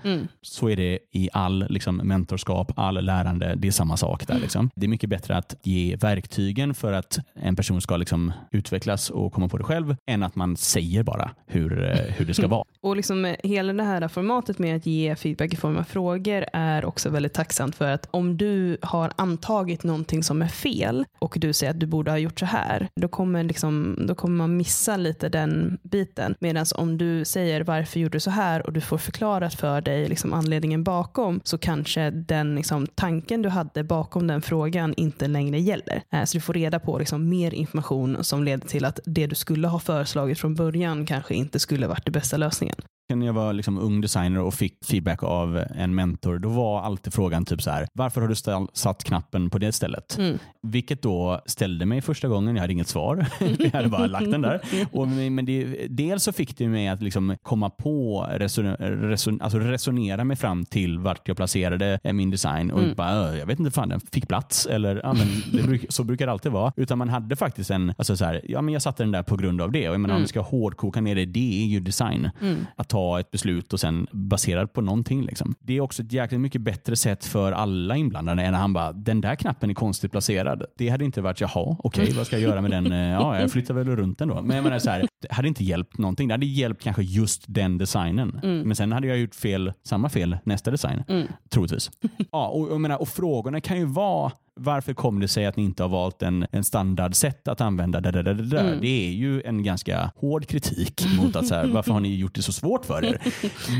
Så 0.41 0.69
är 0.69 0.75
det 0.75 0.99
i 1.11 1.29
all 1.33 1.65
liksom, 1.69 1.95
mentorskap, 1.95 2.71
all 2.75 3.05
lärande. 3.05 3.55
Det 3.57 3.67
är 3.67 3.71
samma 3.71 3.97
sak 3.97 4.27
där. 4.27 4.39
Liksom. 4.39 4.69
det 4.75 4.85
är 4.85 4.89
mycket 4.89 5.09
bättre 5.09 5.37
att 5.37 5.55
ge 5.63 5.95
verktygen 5.95 6.73
för 6.73 6.93
att 6.93 7.19
en 7.33 7.55
person 7.55 7.81
ska 7.81 7.97
liksom 7.97 8.33
utvecklas 8.51 9.09
och 9.09 9.33
komma 9.33 9.47
på 9.47 9.57
det 9.57 9.63
själv 9.63 9.95
än 10.07 10.23
att 10.23 10.35
man 10.35 10.57
säger 10.57 11.03
bara 11.03 11.31
hur, 11.47 11.83
eh, 11.83 11.97
hur 11.97 12.25
det 12.25 12.33
ska 12.33 12.47
vara. 12.57 12.63
Och 12.81 12.95
liksom 12.95 13.35
hela 13.43 13.73
det 13.73 13.83
här 13.83 14.07
formatet 14.07 14.59
med 14.59 14.75
att 14.75 14.85
ge 14.85 15.15
feedback 15.15 15.53
i 15.53 15.55
form 15.55 15.77
av 15.77 15.83
frågor 15.83 16.45
är 16.53 16.85
också 16.85 17.09
väldigt 17.09 17.33
tacksamt 17.33 17.75
för 17.75 17.91
att 17.91 18.07
om 18.11 18.37
du 18.37 18.77
har 18.81 19.11
antagit 19.15 19.83
någonting 19.83 20.23
som 20.23 20.41
är 20.41 20.47
fel 20.47 21.05
och 21.19 21.37
du 21.39 21.53
säger 21.53 21.71
att 21.71 21.79
du 21.79 21.85
borde 21.85 22.11
ha 22.11 22.17
gjort 22.17 22.39
så 22.39 22.45
här, 22.53 22.87
då 22.95 23.07
kommer, 23.07 23.43
liksom, 23.43 23.97
då 24.07 24.15
kommer 24.15 24.35
man 24.35 24.57
missa 24.57 24.97
lite 24.97 25.29
den 25.29 25.77
biten. 25.83 26.35
Medan 26.39 26.65
om 26.75 26.97
du 26.97 27.25
säger 27.25 27.61
varför 27.61 27.99
gjorde 27.99 28.15
du 28.15 28.19
så 28.19 28.29
här 28.29 28.65
och 28.65 28.73
du 28.73 28.81
får 28.81 28.97
förklarat 28.97 29.53
för 29.53 29.81
dig 29.81 30.09
liksom 30.09 30.33
anledningen 30.33 30.83
bakom 30.83 31.41
så 31.43 31.57
kanske 31.57 32.09
den 32.09 32.55
liksom, 32.55 32.87
tanken 32.95 33.41
du 33.41 33.49
hade 33.49 33.83
bakom 33.83 34.27
den 34.27 34.41
frågan 34.41 34.93
inte 34.97 35.27
längre 35.27 35.59
gäller. 35.59 36.03
Eh, 36.13 36.23
så 36.23 36.37
du 36.37 36.41
får 36.41 36.53
reda 36.53 36.79
på 36.79 36.99
liksom, 36.99 37.29
mer 37.29 37.53
information 37.53 38.23
som 38.23 38.43
leder 38.43 38.67
till 38.67 38.85
att 38.85 38.99
det 39.05 39.27
du 39.27 39.35
skulle 39.35 39.67
ha 39.67 39.79
föreslagit 39.79 40.39
från 40.39 40.55
början 40.55 41.05
kanske 41.05 41.35
inte 41.35 41.59
skulle 41.59 41.87
varit 41.87 42.05
den 42.05 42.13
bästa 42.13 42.37
lösningen 42.37 42.75
när 43.09 43.25
jag 43.25 43.33
var 43.33 43.53
liksom 43.53 43.77
ung 43.77 44.01
designer 44.01 44.39
och 44.39 44.53
fick 44.53 44.85
feedback 44.85 45.23
av 45.23 45.63
en 45.75 45.95
mentor, 45.95 46.39
då 46.39 46.49
var 46.49 46.81
alltid 46.81 47.13
frågan 47.13 47.45
typ 47.45 47.61
så 47.61 47.71
här, 47.71 47.87
varför 47.93 48.21
har 48.21 48.27
du 48.27 48.67
satt 48.73 49.03
knappen 49.03 49.49
på 49.49 49.57
det 49.57 49.71
stället? 49.71 50.17
Mm. 50.17 50.37
Vilket 50.61 51.01
då 51.01 51.41
ställde 51.45 51.85
mig 51.85 52.01
första 52.01 52.27
gången, 52.27 52.55
jag 52.55 52.61
hade 52.61 52.73
inget 52.73 52.87
svar. 52.87 53.25
jag 53.59 53.71
hade 53.71 53.89
bara 53.89 54.07
lagt 54.07 54.31
den 54.31 54.41
där. 54.41 54.61
Och, 54.91 55.07
men 55.07 55.45
det, 55.45 55.87
dels 55.89 56.23
så 56.23 56.31
fick 56.31 56.57
det 56.57 56.67
mig 56.67 56.87
att 56.87 57.01
liksom 57.01 57.37
komma 57.43 57.69
på, 57.69 58.27
reson, 58.31 58.75
reson, 58.75 59.41
alltså 59.41 59.59
resonera 59.59 60.23
mig 60.23 60.37
fram 60.37 60.65
till 60.65 60.99
vart 60.99 61.27
jag 61.27 61.37
placerade 61.37 61.99
min 62.03 62.31
design 62.31 62.71
och 62.71 62.83
mm. 62.83 62.95
bara, 62.95 63.37
jag 63.37 63.45
vet 63.45 63.59
inte 63.59 63.71
fan, 63.71 63.89
den 63.89 63.99
fick 63.99 64.27
plats 64.27 64.65
eller 64.65 65.01
ja, 65.03 65.13
men 65.13 65.63
bruk, 65.65 65.85
så 65.89 66.03
brukar 66.03 66.25
det 66.25 66.31
alltid 66.31 66.51
vara. 66.51 66.73
Utan 66.75 66.97
man 66.97 67.09
hade 67.09 67.35
faktiskt 67.35 67.71
en, 67.71 67.93
alltså 67.97 68.17
så 68.17 68.25
här, 68.25 68.41
ja 68.43 68.61
men 68.61 68.73
jag 68.73 68.81
satte 68.81 69.03
den 69.03 69.11
där 69.11 69.23
på 69.23 69.35
grund 69.35 69.61
av 69.61 69.71
det. 69.71 69.89
Och 69.89 69.93
jag 69.93 70.01
menar, 70.01 70.13
mm. 70.13 70.15
om 70.15 70.21
vi 70.21 70.27
ska 70.27 70.41
hårdkoka 70.41 71.01
ner 71.01 71.15
det, 71.15 71.25
det 71.25 71.63
är 71.63 71.65
ju 71.65 71.79
design. 71.79 72.29
Mm. 72.41 72.65
Att 72.75 72.92
ta 72.93 73.19
ett 73.19 73.31
beslut 73.31 73.73
och 73.73 73.79
sen 73.79 74.07
baserat 74.11 74.73
på 74.73 74.81
någonting. 74.81 75.21
Liksom. 75.25 75.55
Det 75.59 75.77
är 75.77 75.81
också 75.81 76.03
ett 76.03 76.13
jäkligt 76.13 76.41
mycket 76.41 76.61
bättre 76.61 76.95
sätt 76.95 77.25
för 77.25 77.51
alla 77.51 77.95
inblandade 77.95 78.43
än 78.43 78.51
när 78.51 78.59
han 78.59 78.73
bara, 78.73 78.91
den 78.91 79.21
där 79.21 79.35
knappen 79.35 79.69
är 79.69 79.73
konstigt 79.73 80.11
placerad. 80.11 80.65
Det 80.77 80.89
hade 80.89 81.05
inte 81.05 81.21
varit, 81.21 81.41
jaha, 81.41 81.75
okej, 81.79 82.03
okay, 82.03 82.17
vad 82.17 82.27
ska 82.27 82.35
jag 82.35 82.49
göra 82.49 82.61
med 82.61 82.71
den? 82.71 82.91
Eh, 82.91 82.99
ja, 82.99 83.39
jag 83.39 83.51
flyttar 83.51 83.73
väl 83.73 83.95
runt 83.95 84.19
den 84.19 84.27
då. 84.27 84.41
Men 84.41 84.55
jag 84.55 84.63
menar 84.63 84.79
så 84.79 84.89
här, 84.89 85.07
det 85.21 85.31
hade 85.31 85.47
inte 85.47 85.63
hjälpt 85.63 85.97
någonting. 85.97 86.27
Det 86.27 86.33
hade 86.33 86.45
hjälpt 86.45 86.83
kanske 86.83 87.03
just 87.03 87.43
den 87.47 87.77
designen. 87.77 88.39
Mm. 88.43 88.59
Men 88.59 88.75
sen 88.75 88.91
hade 88.91 89.07
jag 89.07 89.17
gjort 89.17 89.35
fel, 89.35 89.73
samma 89.83 90.09
fel 90.09 90.37
nästa 90.43 90.71
design. 90.71 91.03
Mm. 91.07 91.27
Troligtvis. 91.49 91.91
Ja, 92.31 92.47
och, 92.47 92.67
och, 92.67 92.81
menar, 92.81 93.01
och 93.01 93.07
frågorna 93.07 93.61
kan 93.61 93.77
ju 93.77 93.85
vara 93.85 94.31
varför 94.55 94.93
kommer 94.93 95.21
det 95.21 95.27
sig 95.27 95.45
att 95.45 95.57
ni 95.57 95.63
inte 95.63 95.83
har 95.83 95.89
valt 95.89 96.21
en, 96.21 96.45
en 96.51 96.63
standardsätt 96.63 97.47
att 97.47 97.61
använda 97.61 98.01
det, 98.01 98.11
det, 98.11 98.59
mm. 98.59 98.81
det 98.81 99.07
är 99.07 99.11
ju 99.11 99.41
en 99.41 99.63
ganska 99.63 100.11
hård 100.15 100.47
kritik 100.47 101.05
mot 101.17 101.35
att 101.35 101.47
så 101.47 101.55
här, 101.55 101.67
varför 101.67 101.93
har 101.93 101.99
ni 101.99 102.15
gjort 102.15 102.35
det 102.35 102.41
så 102.41 102.53
svårt 102.53 102.85
för 102.85 103.05
er? 103.05 103.21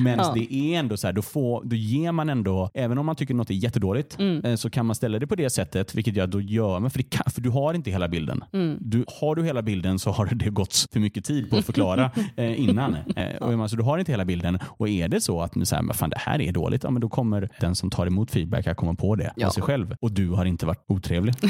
Men 0.03 0.19
ja. 0.19 0.31
det 0.35 0.53
är 0.53 0.79
ändå 0.79 0.97
så 0.97 1.07
här, 1.07 1.13
då, 1.13 1.21
får, 1.21 1.63
då 1.63 1.75
ger 1.75 2.11
man 2.11 2.29
ändå, 2.29 2.69
även 2.73 2.97
om 2.97 3.05
man 3.05 3.15
tycker 3.15 3.33
något 3.33 3.49
är 3.49 3.53
jättedåligt, 3.53 4.19
mm. 4.19 4.45
Eh, 4.45 4.55
så 4.55 4.69
kan 4.69 4.85
man 4.85 4.95
ställa 4.95 5.19
det 5.19 5.27
på 5.27 5.35
det 5.35 5.49
sättet, 5.49 5.95
vilket 5.95 6.15
jag 6.15 6.29
då 6.29 6.41
gör, 6.41 6.79
men 6.79 6.91
för, 6.91 6.97
det 6.97 7.09
kan, 7.09 7.31
för 7.31 7.41
du 7.41 7.49
har 7.49 7.73
inte 7.73 7.91
hela 7.91 8.07
bilden. 8.07 8.43
Mm. 8.53 8.77
Du, 8.81 9.05
har 9.21 9.35
du 9.35 9.43
hela 9.43 9.61
bilden 9.61 9.99
så 9.99 10.11
har 10.11 10.25
det 10.25 10.49
gått 10.49 10.87
för 10.93 10.99
mycket 10.99 11.25
tid 11.25 11.49
på 11.49 11.57
att 11.57 11.65
förklara 11.65 12.11
eh, 12.35 12.59
innan. 12.61 12.95
Eh, 13.15 13.35
och 13.35 13.53
alltså, 13.53 13.77
du 13.77 13.83
har 13.83 13.97
inte 13.97 14.11
hela 14.11 14.25
bilden 14.25 14.59
och 14.65 14.89
är 14.89 15.07
det 15.07 15.21
så 15.21 15.41
att 15.41 15.67
så 15.67 15.75
här, 15.75 15.93
fan, 15.93 16.09
det 16.09 16.17
här 16.19 16.41
är 16.41 16.51
dåligt, 16.51 16.83
ja, 16.83 16.89
men 16.89 17.01
då 17.01 17.09
kommer 17.09 17.49
den 17.59 17.75
som 17.75 17.89
tar 17.89 18.07
emot 18.07 18.31
feedback 18.31 18.67
att 18.67 18.77
komma 18.77 18.95
på 18.95 19.15
det 19.15 19.33
ja. 19.35 19.47
av 19.47 19.51
sig 19.51 19.63
själv 19.63 19.95
och 19.99 20.11
du 20.11 20.29
har 20.29 20.45
inte 20.45 20.62
inte 20.63 20.67
varit 20.67 20.85
otrevlig. 20.87 21.35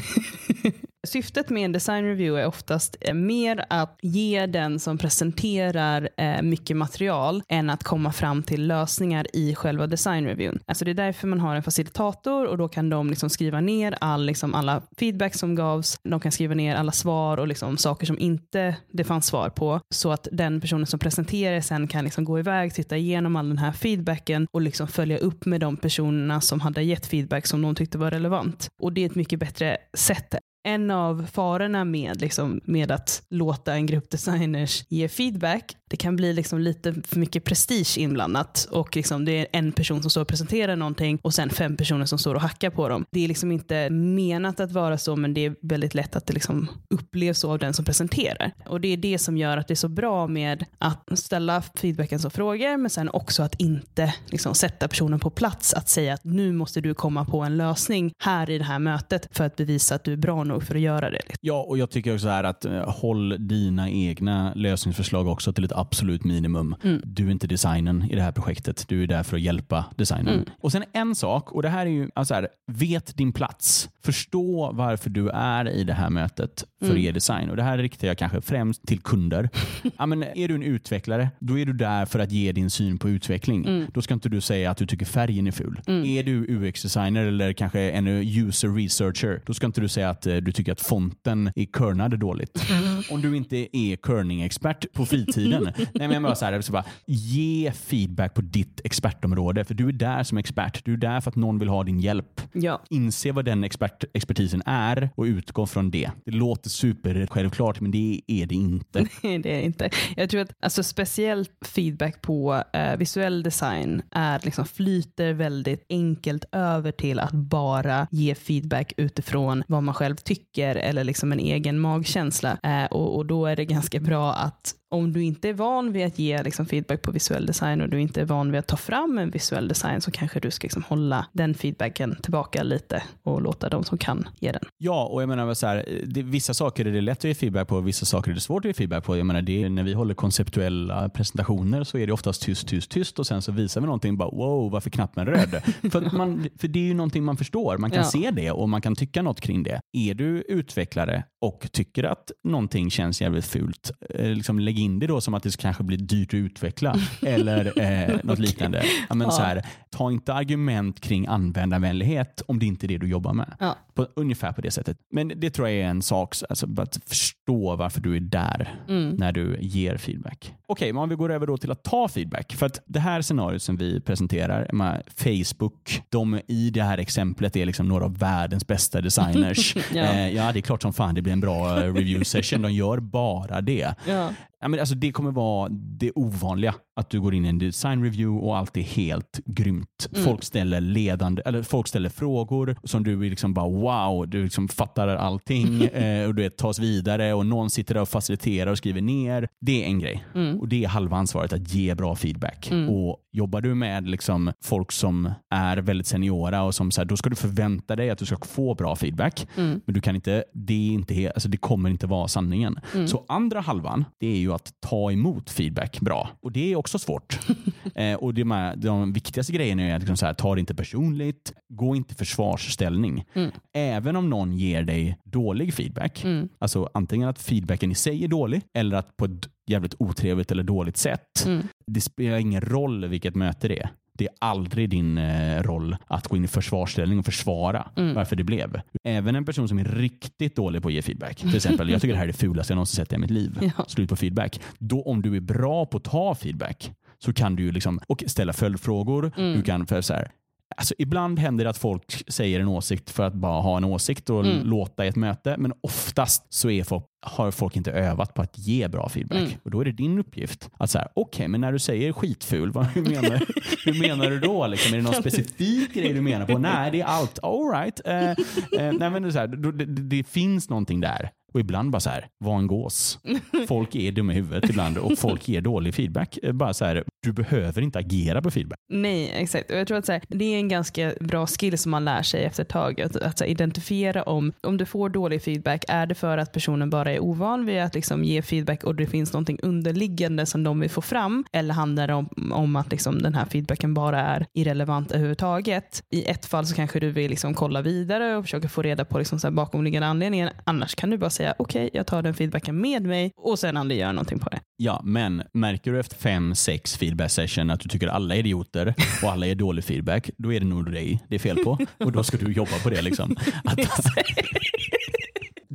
Syftet 1.08 1.50
med 1.50 1.66
en 1.66 1.72
design 1.72 2.06
review 2.06 2.42
är 2.42 2.48
oftast 2.48 2.98
eh, 3.02 3.14
mer 3.14 3.66
att 3.70 3.98
ge 4.02 4.46
den 4.46 4.80
som 4.80 4.98
presenterar 4.98 6.10
eh, 6.18 6.42
mycket 6.42 6.78
material 6.78 7.44
än 7.50 7.70
att 7.70 7.84
komma 7.84 8.12
fram 8.12 8.44
till 8.44 8.68
lösningar 8.68 9.28
i 9.34 9.56
själva 9.56 9.88
design 9.88 10.26
reviewen. 10.26 10.60
Alltså 10.66 10.86
det 10.86 10.92
är 10.92 10.96
därför 10.96 11.28
man 11.28 11.40
har 11.40 11.56
en 11.56 11.64
facilitator 11.64 12.46
och 12.46 12.58
då 12.58 12.68
kan 12.68 12.90
de 12.90 13.10
liksom 13.10 13.30
skriva 13.30 13.62
ner 13.62 13.98
all, 14.02 14.26
liksom 14.26 14.56
alla 14.56 14.82
feedback 14.98 15.36
som 15.36 15.56
gavs. 15.56 15.98
De 16.04 16.20
kan 16.20 16.32
skriva 16.32 16.56
ner 16.56 16.76
alla 16.76 16.92
svar 16.92 17.38
och 17.38 17.48
liksom 17.48 17.78
saker 17.78 18.06
som 18.06 18.20
inte 18.20 18.76
det 18.92 19.04
fanns 19.04 19.26
svar 19.26 19.50
på 19.50 19.80
så 19.90 20.12
att 20.12 20.28
den 20.32 20.62
personen 20.62 20.88
som 20.88 21.00
presenterar 21.00 21.62
sen 21.62 21.88
kan 21.88 22.04
liksom 22.04 22.26
gå 22.26 22.40
iväg, 22.40 22.74
titta 22.74 22.98
igenom 22.98 23.36
all 23.36 23.50
den 23.50 23.58
här 23.58 23.72
feedbacken 23.72 24.48
och 24.52 24.62
liksom 24.62 24.88
följa 24.88 25.18
upp 25.18 25.46
med 25.46 25.62
de 25.62 25.78
personerna 25.78 26.42
som 26.42 26.62
hade 26.62 26.84
gett 26.84 27.06
feedback 27.06 27.48
som 27.48 27.62
de 27.62 27.76
tyckte 27.76 27.98
var 27.98 28.12
relevant. 28.12 28.70
Och 28.82 28.94
det 28.94 29.03
ett 29.06 29.16
mycket 29.16 29.40
bättre 29.40 29.78
sätt 29.98 30.36
en 30.64 30.92
av 30.92 31.28
farorna 31.32 31.86
med, 31.86 32.22
liksom, 32.22 32.62
med 32.64 32.92
att 32.92 33.24
låta 33.30 33.74
en 33.74 33.86
grupp 33.86 34.10
designers 34.10 34.86
ge 34.90 35.10
feedback 35.10 35.76
det 35.94 35.98
kan 35.98 36.16
bli 36.16 36.34
liksom 36.34 36.60
lite 36.60 36.94
för 36.94 37.20
mycket 37.20 37.44
prestige 37.44 37.98
inblandat 37.98 38.68
och 38.72 38.96
liksom 38.96 39.26
det 39.26 39.32
är 39.32 39.48
en 39.52 39.72
person 39.72 40.02
som 40.02 40.12
står 40.12 40.22
och 40.22 40.28
presenterar 40.28 40.76
någonting 40.76 41.20
och 41.22 41.34
sen 41.34 41.50
fem 41.50 41.78
personer 41.78 42.06
som 42.06 42.20
står 42.20 42.36
och 42.36 42.42
hackar 42.42 42.70
på 42.70 42.90
dem. 42.90 43.06
Det 43.12 43.24
är 43.24 43.28
liksom 43.28 43.52
inte 43.52 43.90
menat 43.90 44.60
att 44.60 44.72
vara 44.72 44.98
så 44.98 45.16
men 45.16 45.34
det 45.34 45.46
är 45.46 45.56
väldigt 45.62 45.94
lätt 45.94 46.16
att 46.16 46.28
det 46.28 46.34
liksom 46.34 46.68
upplevs 46.90 47.40
så 47.40 47.52
av 47.52 47.60
den 47.60 47.74
som 47.74 47.86
presenterar. 47.86 48.52
Och 48.66 48.82
det 48.82 48.88
är 48.88 48.98
det 48.98 49.18
som 49.18 49.38
gör 49.38 49.58
att 49.58 49.68
det 49.68 49.74
är 49.74 49.76
så 49.76 49.88
bra 49.88 50.28
med 50.28 50.66
att 50.78 51.20
ställa 51.20 51.62
feedbacken 51.62 52.20
som 52.20 52.32
frågor 52.32 52.78
men 52.78 52.90
sen 52.90 53.10
också 53.10 53.44
att 53.44 53.56
inte 53.60 54.14
liksom 54.28 54.56
sätta 54.56 54.88
personen 54.88 55.20
på 55.20 55.30
plats 55.30 55.74
att 55.74 55.90
säga 55.90 56.14
att 56.14 56.24
nu 56.24 56.54
måste 56.54 56.82
du 56.82 56.94
komma 56.94 57.26
på 57.26 57.42
en 57.42 57.58
lösning 57.58 58.14
här 58.20 58.50
i 58.50 58.58
det 58.58 58.64
här 58.64 58.80
mötet 58.80 59.28
för 59.32 59.44
att 59.46 59.56
bevisa 59.56 59.96
att 59.96 60.04
du 60.04 60.14
är 60.14 60.18
bra 60.18 60.44
nog 60.44 60.53
för 60.60 60.76
att 60.76 60.82
göra 60.82 61.10
det. 61.10 61.22
Ja, 61.42 61.66
och 61.70 61.78
jag 61.78 61.90
tycker 61.90 62.14
också 62.14 62.28
här 62.28 62.44
att 62.44 62.66
uh, 62.66 62.90
håll 62.90 63.48
dina 63.48 63.90
egna 63.90 64.54
lösningsförslag 64.56 65.28
också 65.28 65.54
till 65.54 65.64
ett 65.64 65.72
absolut 65.72 66.24
minimum. 66.24 66.76
Mm. 66.84 67.02
Du 67.06 67.28
är 67.28 67.32
inte 67.32 67.48
designen 67.48 68.04
i 68.12 68.16
det 68.16 68.22
här 68.22 68.32
projektet. 68.32 68.86
Du 68.88 69.04
är 69.04 69.08
där 69.08 69.24
för 69.24 69.38
att 69.38 69.42
hjälpa 69.42 69.86
designen. 69.96 70.34
Mm. 70.34 70.46
Och 70.62 70.72
sen 70.72 70.84
en 70.94 71.16
sak, 71.16 71.52
och 71.52 71.62
det 71.62 71.70
här 71.70 71.86
är 71.86 71.90
ju, 71.90 72.10
alltså 72.16 72.34
här, 72.34 72.48
vet 72.72 73.18
din 73.18 73.34
plats. 73.34 73.90
Förstå 74.04 74.72
varför 74.74 75.10
du 75.10 75.30
är 75.30 75.70
i 75.70 75.84
det 75.84 75.94
här 75.94 76.10
mötet 76.10 76.66
för 76.80 76.92
mm. 76.92 77.04
er 77.04 77.12
design. 77.12 77.50
Och 77.50 77.56
Det 77.56 77.64
här 77.64 77.78
riktar 77.78 78.08
jag 78.08 78.18
kanske 78.18 78.42
främst 78.42 78.88
till 78.88 79.00
kunder. 79.00 79.50
ja, 79.98 80.06
men 80.06 80.24
är 80.24 80.48
du 80.48 80.56
en 80.56 80.64
utvecklare, 80.64 81.30
då 81.40 81.60
är 81.60 81.66
du 81.66 81.74
där 81.74 82.06
för 82.06 82.20
att 82.20 82.32
ge 82.32 82.52
din 82.52 82.70
syn 82.70 82.98
på 82.98 83.10
utveckling. 83.10 83.66
Mm. 83.66 83.88
Då 83.94 84.02
ska 84.02 84.14
inte 84.14 84.30
du 84.30 84.42
säga 84.42 84.72
att 84.72 84.78
du 84.78 84.86
tycker 84.86 85.06
färgen 85.06 85.48
är 85.48 85.52
ful. 85.52 85.82
Mm. 85.88 86.06
Är 86.06 86.24
du 86.24 86.46
UX-designer 86.48 87.26
eller 87.26 87.54
kanske 87.54 87.92
en 87.92 88.08
user 88.08 88.70
researcher, 88.76 89.42
då 89.46 89.54
ska 89.54 89.66
inte 89.66 89.82
du 89.82 89.88
säga 89.88 90.10
att 90.10 90.28
uh, 90.28 90.36
du 90.44 90.52
tycker 90.52 90.72
att 90.72 90.82
fonten 90.82 91.52
i 91.56 91.66
kernad 91.66 92.14
är 92.14 92.18
dåligt. 92.18 92.64
Om 93.10 93.22
du 93.22 93.38
inte 93.38 93.78
är 93.78 93.96
kerning-expert 93.96 94.94
på 94.94 95.06
fritiden, 95.06 95.64
Nej, 95.78 95.88
men 95.94 96.12
jag 96.12 96.24
bara 96.24 96.36
så 96.36 96.46
här, 96.46 96.62
så 96.62 96.72
bara, 96.72 96.86
ge 97.06 97.72
feedback 97.72 98.34
på 98.34 98.42
ditt 98.42 98.82
expertområde. 98.84 99.66
För 99.66 99.74
du 99.74 99.88
är 99.88 99.92
där 99.92 100.24
som 100.24 100.38
expert. 100.38 100.86
Du 100.86 100.94
är 100.94 100.98
där 100.98 101.22
för 101.22 101.30
att 101.30 101.36
någon 101.36 101.60
vill 101.60 101.70
ha 101.70 101.84
din 101.84 102.00
hjälp. 102.00 102.42
Ja. 102.54 102.82
Inse 102.90 103.32
vad 103.32 103.46
den 103.46 103.64
expert, 103.64 104.04
expertisen 104.14 104.62
är 104.66 105.10
och 105.16 105.24
utgå 105.24 105.66
från 105.66 105.92
det. 105.92 106.12
Det 106.26 106.32
låter 106.32 106.70
super 106.70 107.28
självklart, 107.30 107.80
men 107.80 107.92
det 107.92 108.22
är 108.28 108.46
det 108.46 108.56
inte. 108.56 109.08
Nej, 109.24 109.40
det 109.40 109.56
är 109.56 109.62
inte. 109.62 109.90
Jag 110.16 110.30
tror 110.30 110.42
att 110.42 110.52
alltså, 110.62 110.84
speciellt 110.84 111.52
feedback 111.66 112.22
på 112.22 112.54
uh, 112.54 112.98
visuell 112.98 113.44
design 113.44 114.02
är 114.12 114.40
liksom 114.44 114.66
flyter 114.66 115.34
väldigt 115.34 115.86
enkelt 115.90 116.46
över 116.52 116.92
till 116.92 117.20
att 117.20 117.32
bara 117.32 118.08
ge 118.12 118.36
feedback 118.36 118.94
utifrån 118.98 119.64
vad 119.68 119.84
man 119.84 119.94
själv 119.94 120.16
tycker 120.16 120.33
eller 120.76 121.04
liksom 121.04 121.32
en 121.32 121.40
egen 121.40 121.80
magkänsla. 121.80 122.58
Eh, 122.64 122.86
och, 122.86 123.16
och 123.16 123.26
då 123.26 123.46
är 123.46 123.56
det 123.56 123.66
ganska 123.66 124.00
bra 124.00 124.34
att 124.34 124.76
om 124.94 125.14
du 125.14 125.24
inte 125.24 125.50
är 125.50 125.54
van 125.54 125.92
vid 125.92 126.06
att 126.06 126.20
ge 126.20 126.44
liksom, 126.44 126.66
feedback 126.66 127.02
på 127.02 127.12
visuell 127.12 127.46
design 127.46 127.82
och 127.82 127.90
du 127.90 128.02
inte 128.02 128.22
är 128.22 128.26
van 128.26 128.52
vid 128.52 128.60
att 128.60 128.68
ta 128.68 128.78
fram 128.78 129.18
en 129.18 129.30
visuell 129.30 129.68
design 129.68 130.02
så 130.02 130.12
kanske 130.12 130.40
du 130.40 130.52
ska 130.52 130.66
liksom, 130.66 130.84
hålla 130.84 131.26
den 131.32 131.54
feedbacken 131.54 132.16
tillbaka 132.22 132.64
lite 132.64 133.04
och 133.24 133.42
låta 133.42 133.70
de 133.70 133.84
som 133.84 133.98
kan 133.98 134.28
ge 134.40 134.52
den. 134.52 134.62
Ja, 134.78 135.06
och 135.06 135.22
jag 135.22 135.30
menar 135.30 135.54
så 135.54 135.68
här, 135.68 135.86
det, 136.06 136.24
vissa 136.24 136.54
saker 136.54 136.86
är 136.86 136.92
det 136.92 137.02
lätt 137.02 137.18
att 137.18 137.24
ge 137.24 137.36
feedback 137.36 137.68
på, 137.68 137.82
vissa 137.82 138.06
saker 138.06 138.32
är 138.32 138.36
det 138.36 138.42
svårt 138.42 138.66
att 138.66 138.70
ge 138.70 138.74
feedback 138.74 139.04
på. 139.04 139.18
Jag 139.18 139.26
menar, 139.26 139.42
det, 139.42 139.70
när 139.70 139.84
vi 139.84 139.94
håller 139.94 140.14
konceptuella 140.14 141.10
presentationer 141.10 141.84
så 141.84 141.98
är 141.98 142.08
det 142.08 142.14
oftast 142.14 142.42
tyst, 142.42 142.68
tyst, 142.68 142.92
tyst 142.92 143.20
och 143.20 143.28
sen 143.28 143.42
så 143.42 143.52
visar 143.52 143.82
vi 143.82 143.86
någonting 143.86 144.18
bara 144.18 144.30
wow, 144.30 144.72
varför 144.72 144.90
knappen 144.90 145.26
röd? 145.26 145.62
för, 145.92 146.18
man, 146.18 146.50
för 146.58 146.68
det 146.68 146.80
är 146.80 146.84
ju 146.84 146.94
någonting 146.94 147.24
man 147.24 147.38
förstår, 147.38 147.78
man 147.78 147.92
kan 147.92 148.04
ja. 148.04 148.10
se 148.10 148.32
det 148.32 148.52
och 148.52 148.70
man 148.70 148.82
kan 148.82 148.96
tycka 148.96 149.22
något 149.22 149.42
kring 149.42 149.64
det. 149.64 149.82
Är 149.94 150.14
du 150.14 150.42
utvecklare 150.42 151.24
och 151.42 151.68
tycker 151.72 152.04
att 152.04 152.32
någonting 152.44 152.92
känns 152.92 153.22
jävligt 153.22 153.46
fult, 153.46 153.92
eh, 154.10 154.30
liksom 154.30 154.60
lägg 154.60 154.83
in 154.84 155.00
det 155.00 155.08
då 155.08 155.22
som 155.22 155.34
att 155.34 155.44
det 155.44 155.58
kanske 155.58 155.84
blir 155.84 155.98
dyrt 155.98 156.30
att 156.30 156.38
utveckla 156.38 156.96
eller 157.22 157.80
eh, 157.82 158.20
något 158.24 158.40
liknande. 158.40 158.84
Ja, 159.10 159.16
men, 159.16 159.26
ja. 159.26 159.32
Så 159.32 159.42
här, 159.42 159.66
ta 159.90 160.12
inte 160.12 160.34
argument 160.34 161.00
kring 161.00 161.28
användarvänlighet 161.28 162.42
om 162.48 162.60
det 162.60 162.66
inte 162.66 162.86
är 162.86 162.88
det 162.88 162.98
du 162.98 163.08
jobbar 163.08 163.34
med. 163.34 163.54
Ja. 163.60 163.76
På, 163.94 164.08
ungefär 164.16 164.52
på 164.52 164.62
det 164.62 164.72
sättet. 164.72 164.98
Men 165.12 165.32
det 165.36 165.50
tror 165.50 165.68
jag 165.70 165.78
är 165.78 165.86
en 165.86 166.02
sak, 166.02 166.36
alltså, 166.50 166.68
att 166.78 167.00
förstå 167.06 167.76
varför 167.76 168.02
du 168.02 168.16
är 168.16 168.20
där 168.20 168.76
Mm. 168.90 169.16
när 169.16 169.32
du 169.32 169.58
ger 169.62 169.98
feedback. 169.98 170.54
Okej, 170.66 170.94
men 170.94 171.04
om 171.04 171.10
vi 171.10 171.16
går 171.16 171.32
över 171.32 171.48
då 171.48 171.58
till 171.58 171.72
att 171.72 171.84
ta 171.84 172.08
feedback. 172.08 172.54
För 172.54 172.66
att 172.66 172.80
det 172.86 173.00
här 173.00 173.22
scenariot 173.22 173.62
som 173.62 173.78
vi 173.78 174.00
presenterar, 174.02 174.68
Facebook, 175.16 176.02
de 176.10 176.40
i 176.48 176.70
det 176.70 176.84
här 176.84 176.98
exemplet 176.98 177.56
är 177.56 177.66
liksom 177.66 177.88
några 177.88 178.06
av 178.06 178.18
världens 178.18 178.68
bästa 178.68 179.02
designers. 179.02 179.76
Ja. 179.94 180.02
Eh, 180.04 180.30
ja, 180.36 180.52
det 180.52 180.60
är 180.60 180.62
klart 180.62 180.82
som 180.82 180.94
fan 180.94 181.16
det 181.16 181.22
blir 181.22 181.34
en 181.34 181.40
bra 181.42 181.78
eh, 181.84 181.94
review 181.94 182.26
session. 182.26 182.62
De 182.62 182.74
gör 182.74 183.00
bara 183.00 183.62
det. 183.62 183.96
Ja. 184.08 184.30
Ja, 184.62 184.68
men 184.68 184.80
alltså 184.80 184.96
det 184.96 185.12
kommer 185.12 185.32
vara 185.32 185.70
det 185.72 186.12
ovanliga. 186.16 186.76
Att 186.96 187.10
du 187.10 187.22
går 187.22 187.34
in 187.34 187.46
i 187.46 187.50
en 187.50 187.58
design 187.60 188.04
review 188.04 188.46
och 188.48 188.58
allt 188.58 188.78
är 188.78 188.82
helt 188.82 189.40
grymt. 189.46 190.10
Mm. 190.12 190.24
Folk, 190.26 190.44
ställer 190.44 190.82
ledande, 190.82 191.42
eller 191.46 191.64
folk 191.64 191.88
ställer 191.88 192.10
frågor 192.10 192.76
som 192.84 193.04
du 193.04 193.30
liksom 193.30 193.54
bara 193.54 193.66
wow, 193.84 194.28
du 194.28 194.44
liksom 194.44 194.68
fattar 194.68 195.08
allting 195.08 195.84
eh, 195.94 196.28
och 196.28 196.36
du 196.36 196.42
vet, 196.42 196.58
tas 196.58 196.80
vidare 196.80 197.34
och 197.34 197.46
någon 197.46 197.70
sitter 197.70 197.94
där 197.94 198.02
och 198.02 198.10
faciliterar 198.10 198.72
och 198.72 198.78
skriver 198.78 199.02
ner. 199.02 199.48
Det 199.62 199.84
är 199.84 199.88
en 199.88 200.00
grej. 200.00 200.26
Mm. 200.36 200.60
Och 200.60 200.68
Det 200.68 200.84
är 200.84 200.88
halva 200.88 201.18
ansvaret 201.18 201.54
att 201.54 201.74
ge 201.74 201.96
bra 201.96 202.16
feedback. 202.16 202.72
Mm. 202.72 202.90
Och 202.90 203.20
Jobbar 203.36 203.62
du 203.62 203.76
med 203.76 204.10
liksom 204.10 204.52
folk 204.64 204.92
som 204.92 205.32
är 205.50 205.78
väldigt 205.78 206.08
seniora 206.08 206.64
och 206.64 206.76
som 206.76 206.92
så 206.92 207.02
här, 207.02 207.06
då 207.06 207.18
ska 207.18 207.30
du 207.30 207.36
förvänta 207.36 207.96
dig 207.96 208.10
att 208.10 208.18
du 208.18 208.26
ska 208.26 208.38
få 208.38 208.76
bra 208.76 208.96
feedback. 208.96 209.48
Mm. 209.56 209.82
Men 209.86 209.96
du 209.96 210.02
kan 210.02 210.16
inte, 210.16 210.44
det, 210.54 210.74
är 210.74 210.94
inte, 210.94 211.32
alltså 211.32 211.50
det 211.50 211.58
kommer 211.58 211.90
inte 211.90 212.08
vara 212.08 212.28
sanningen. 212.28 212.80
Mm. 212.94 213.08
Så 213.08 213.26
andra 213.28 213.62
halvan, 213.62 214.06
det 214.20 214.28
är 214.28 214.38
ju 214.38 214.54
att 214.54 214.74
ta 214.80 215.12
emot 215.12 215.50
feedback 215.50 216.00
bra. 216.00 216.30
Och 216.42 216.52
det 216.52 216.72
är 216.72 216.76
också 216.76 217.00
svårt. 217.00 217.40
eh, 217.96 218.14
och 218.14 218.34
det 218.34 218.46
med, 218.46 218.78
de 218.80 219.14
viktigaste 219.14 219.54
grejerna 219.54 219.84
är 219.84 219.96
att 219.96 220.02
liksom 220.02 220.18
så 220.18 220.26
här, 220.26 220.34
ta 220.34 220.54
det 220.56 220.60
inte 220.60 220.76
personligt, 220.76 221.54
gå 221.70 221.96
inte 221.96 222.14
i 222.14 222.16
försvarsställning. 222.16 223.24
Mm. 223.34 223.52
Även 223.74 224.16
om 224.16 224.30
någon 224.30 224.54
ger 224.54 224.84
dig 224.84 225.18
dålig 225.24 225.74
feedback, 225.74 226.24
Mm. 226.24 226.50
alltså 226.60 226.90
antingen 226.94 227.30
att 227.30 227.40
feedbacken 227.40 227.92
i 227.92 227.96
sig 227.96 228.24
är 228.24 228.28
dålig 228.28 228.62
eller 228.74 228.98
att 228.98 229.18
på 229.18 229.26
ett 229.26 229.50
jävligt 229.68 229.96
otrevligt 230.00 230.52
eller 230.52 230.64
dåligt 230.64 230.98
sätt. 230.98 231.46
Mm. 231.46 231.68
Det 231.88 232.02
spelar 232.02 232.38
ingen 232.38 232.62
roll 232.62 233.06
vilket 233.08 233.36
möte 233.36 233.68
det 233.68 233.80
är. 233.80 233.90
Det 234.18 234.26
är 234.26 234.34
aldrig 234.42 234.90
din 234.90 235.18
eh, 235.18 235.64
roll 235.64 235.96
att 236.08 236.28
gå 236.28 236.38
in 236.38 236.44
i 236.44 236.48
försvarsställning 236.48 237.20
och 237.20 237.26
försvara 237.26 237.88
Mm. 237.96 238.14
varför 238.16 238.36
det 238.36 238.44
blev. 238.44 238.82
Även 239.04 239.36
en 239.36 239.46
person 239.46 239.68
som 239.68 239.80
är 239.80 239.84
riktigt 239.86 240.56
dålig 240.56 240.82
på 240.82 240.88
att 240.88 240.94
ge 240.94 241.02
feedback. 241.02 241.38
Till 241.38 241.56
exempel, 241.56 241.90
jag 241.90 242.02
tycker 242.02 242.14
det 242.14 242.18
här 242.18 242.24
är 242.24 242.28
det 242.32 242.34
fulaste 242.38 242.72
jag 242.74 242.76
någonsin 242.76 242.96
sett 243.06 243.14
i 243.14 243.18
mitt 243.18 243.32
liv. 243.32 243.60
Ja. 243.78 243.86
Slut 243.88 244.10
på 244.10 244.16
feedback. 244.16 244.62
Då 244.80 245.02
om 245.02 245.22
du 245.22 245.36
är 245.36 245.40
bra 245.42 245.86
på 245.86 245.98
att 245.98 246.04
ta 246.04 246.36
feedback 246.36 246.92
så 247.24 247.34
kan 247.34 247.56
du 247.56 247.64
ju 247.64 247.72
liksom, 247.72 248.00
och 248.08 248.24
ställa 248.28 248.54
följdfrågor. 248.54 249.32
Mm. 249.38 249.54
Du 249.58 249.62
kan 249.64 249.86
för 249.88 250.02
så 250.02 250.14
här, 250.14 250.32
Alltså, 250.78 250.94
ibland 250.98 251.40
händer 251.40 251.64
det 251.64 251.70
att 251.70 251.78
folk 251.78 252.24
säger 252.32 252.60
en 252.60 252.68
åsikt 252.68 253.10
för 253.10 253.24
att 253.24 253.34
bara 253.34 253.62
ha 253.62 253.78
en 253.78 253.84
åsikt 253.84 254.30
och 254.30 254.46
Mm. 254.46 254.68
låta 254.68 255.06
i 255.06 255.08
ett 255.08 255.16
möte. 255.16 255.56
Men 255.58 255.74
oftast 255.82 256.54
så 256.54 256.70
är 256.70 256.84
folk, 256.84 257.04
har 257.26 257.52
folk 257.52 257.76
inte 257.76 257.92
övat 257.92 258.34
på 258.34 258.42
att 258.42 258.58
ge 258.58 258.88
bra 258.88 259.10
feedback. 259.10 259.38
Mm. 259.40 259.52
Och 259.64 259.72
Då 259.72 259.82
är 259.82 259.86
det 259.86 259.92
din 259.92 260.20
uppgift 260.20 260.70
att 260.78 260.92
säga, 260.92 261.08
okej, 261.14 261.48
men 261.48 261.62
när 261.62 261.72
du 261.72 261.80
säger 261.80 262.14
skitful, 262.14 262.72
vad, 262.72 262.86
hur, 262.86 263.02
menar, 263.02 263.42
hur 263.86 264.00
menar 264.00 264.30
du 264.30 264.40
då? 264.40 264.68
Liksom, 264.68 264.94
är 264.94 264.98
det 264.98 265.04
någon 265.04 265.14
specifik 265.14 265.94
grej 265.94 266.14
du 266.14 266.22
menar 266.22 266.46
på? 266.46 266.58
Nej, 266.58 266.92
det 266.92 267.02
är 267.02 267.06
allt. 267.06 267.40
All 267.44 267.72
right. 267.74 268.02
Eh, 268.06 268.30
eh, 268.30 268.94
nej, 269.00 269.10
men 269.10 269.24
det, 269.24 269.32
så 269.32 269.40
här, 269.40 269.48
då, 269.48 269.72
det, 269.72 269.86
det 269.86 270.24
finns 270.24 270.70
någonting 270.70 271.02
där. 271.02 271.30
Och 271.54 271.60
ibland 271.60 271.92
bara 271.92 272.00
så 272.00 272.10
här, 272.10 272.28
var 272.38 272.58
en 272.58 272.68
gås. 272.68 273.20
Folk 273.68 273.96
är 273.96 274.12
dumma 274.12 274.32
i 274.32 274.36
huvudet 274.36 274.70
ibland 274.70 274.98
och 274.98 275.20
folk 275.20 275.48
ger 275.48 275.62
dålig 275.62 275.96
feedback. 275.96 276.38
Bara 276.54 276.74
så 276.74 276.86
här, 276.86 277.04
du 277.24 277.32
behöver 277.32 277.82
inte 277.82 278.00
agera 278.00 278.42
på 278.42 278.52
feedback. 278.52 278.80
Nej, 278.94 279.32
exakt. 279.36 279.72
Och 279.72 279.78
jag 279.78 279.88
tror 279.88 279.98
att 279.98 280.06
så 280.06 280.12
här, 280.12 280.22
det 280.28 280.46
är 280.46 280.58
en 280.58 280.68
ganska 280.68 281.14
bra 281.20 281.48
skill 281.48 281.78
som 281.78 281.92
man 281.92 282.06
lär 282.06 282.22
sig 282.22 282.44
efter 282.44 282.64
ett 282.64 282.70
tag. 282.70 283.02
Att, 283.02 283.16
att 283.16 283.40
här, 283.40 283.48
identifiera 283.48 284.24
om, 284.24 284.54
om 284.62 284.78
du 284.78 284.86
får 284.86 285.10
dålig 285.10 285.44
feedback, 285.44 285.86
är 285.88 286.06
det 286.06 286.16
för 286.16 286.38
att 286.38 286.52
personen 286.52 286.90
bara 286.90 287.12
är 287.12 287.20
ovan 287.20 287.66
vid 287.66 287.82
att 287.82 287.96
liksom 287.96 288.24
ge 288.24 288.42
feedback 288.42 288.84
och 288.84 288.96
det 288.96 289.08
finns 289.08 289.34
någonting 289.34 289.60
underliggande 289.62 290.46
som 290.46 290.64
de 290.64 290.80
vill 290.80 290.90
få 290.90 291.02
fram? 291.02 291.46
Eller 291.52 291.74
handlar 291.74 292.08
det 292.08 292.14
om, 292.14 292.52
om 292.54 292.76
att 292.76 292.92
liksom 292.92 293.22
den 293.22 293.36
här 293.36 293.46
feedbacken 293.46 293.94
bara 293.94 294.22
är 294.22 294.46
irrelevant 294.54 295.12
överhuvudtaget? 295.12 296.04
I 296.10 296.26
ett 296.26 296.46
fall 296.46 296.66
så 296.66 296.76
kanske 296.76 297.00
du 297.00 297.12
vill 297.12 297.30
liksom 297.30 297.54
kolla 297.54 297.82
vidare 297.82 298.36
och 298.36 298.44
försöka 298.44 298.70
få 298.70 298.82
reda 298.82 299.06
på 299.06 299.18
liksom 299.18 299.40
så 299.40 299.48
här 299.48 299.52
bakomliggande 299.52 300.08
anledningen. 300.08 300.50
Annars 300.64 300.96
kan 300.96 301.10
du 301.10 301.18
bara 301.18 301.30
säga 301.30 301.43
okej, 301.60 301.90
jag 301.94 302.08
tar 302.08 302.22
den 302.22 302.34
feedbacken 302.34 302.82
med 302.82 303.04
mig 303.04 303.32
och 303.38 303.60
sen 303.60 303.78
aldrig 303.78 304.00
göra 304.00 304.12
någonting 304.12 304.40
på 304.40 304.50
det. 304.50 304.60
Ja, 304.78 305.02
men 305.04 305.44
märker 305.54 305.92
du 305.92 306.00
efter 306.00 306.16
fem, 306.16 306.56
sex 306.56 306.98
feedback 306.98 307.32
session 307.32 307.70
att 307.70 307.80
du 307.80 307.90
tycker 307.90 308.08
alla 308.08 308.36
är 308.36 308.40
idioter 308.40 308.94
och 309.24 309.32
alla 309.32 309.48
är 309.48 309.56
dålig 309.56 309.84
feedback, 309.84 310.30
då 310.38 310.54
är 310.54 310.60
det 310.60 310.66
nog 310.66 310.92
dig 310.92 311.24
det 311.30 311.36
är 311.36 311.40
fel 311.40 311.58
på. 311.58 311.78
Och 311.98 312.12
då 312.12 312.24
ska 312.24 312.38
du 312.38 312.52
jobba 312.52 312.80
på 312.84 312.90
det. 312.90 313.02
Liksom. 313.02 313.36
Att, 313.64 313.80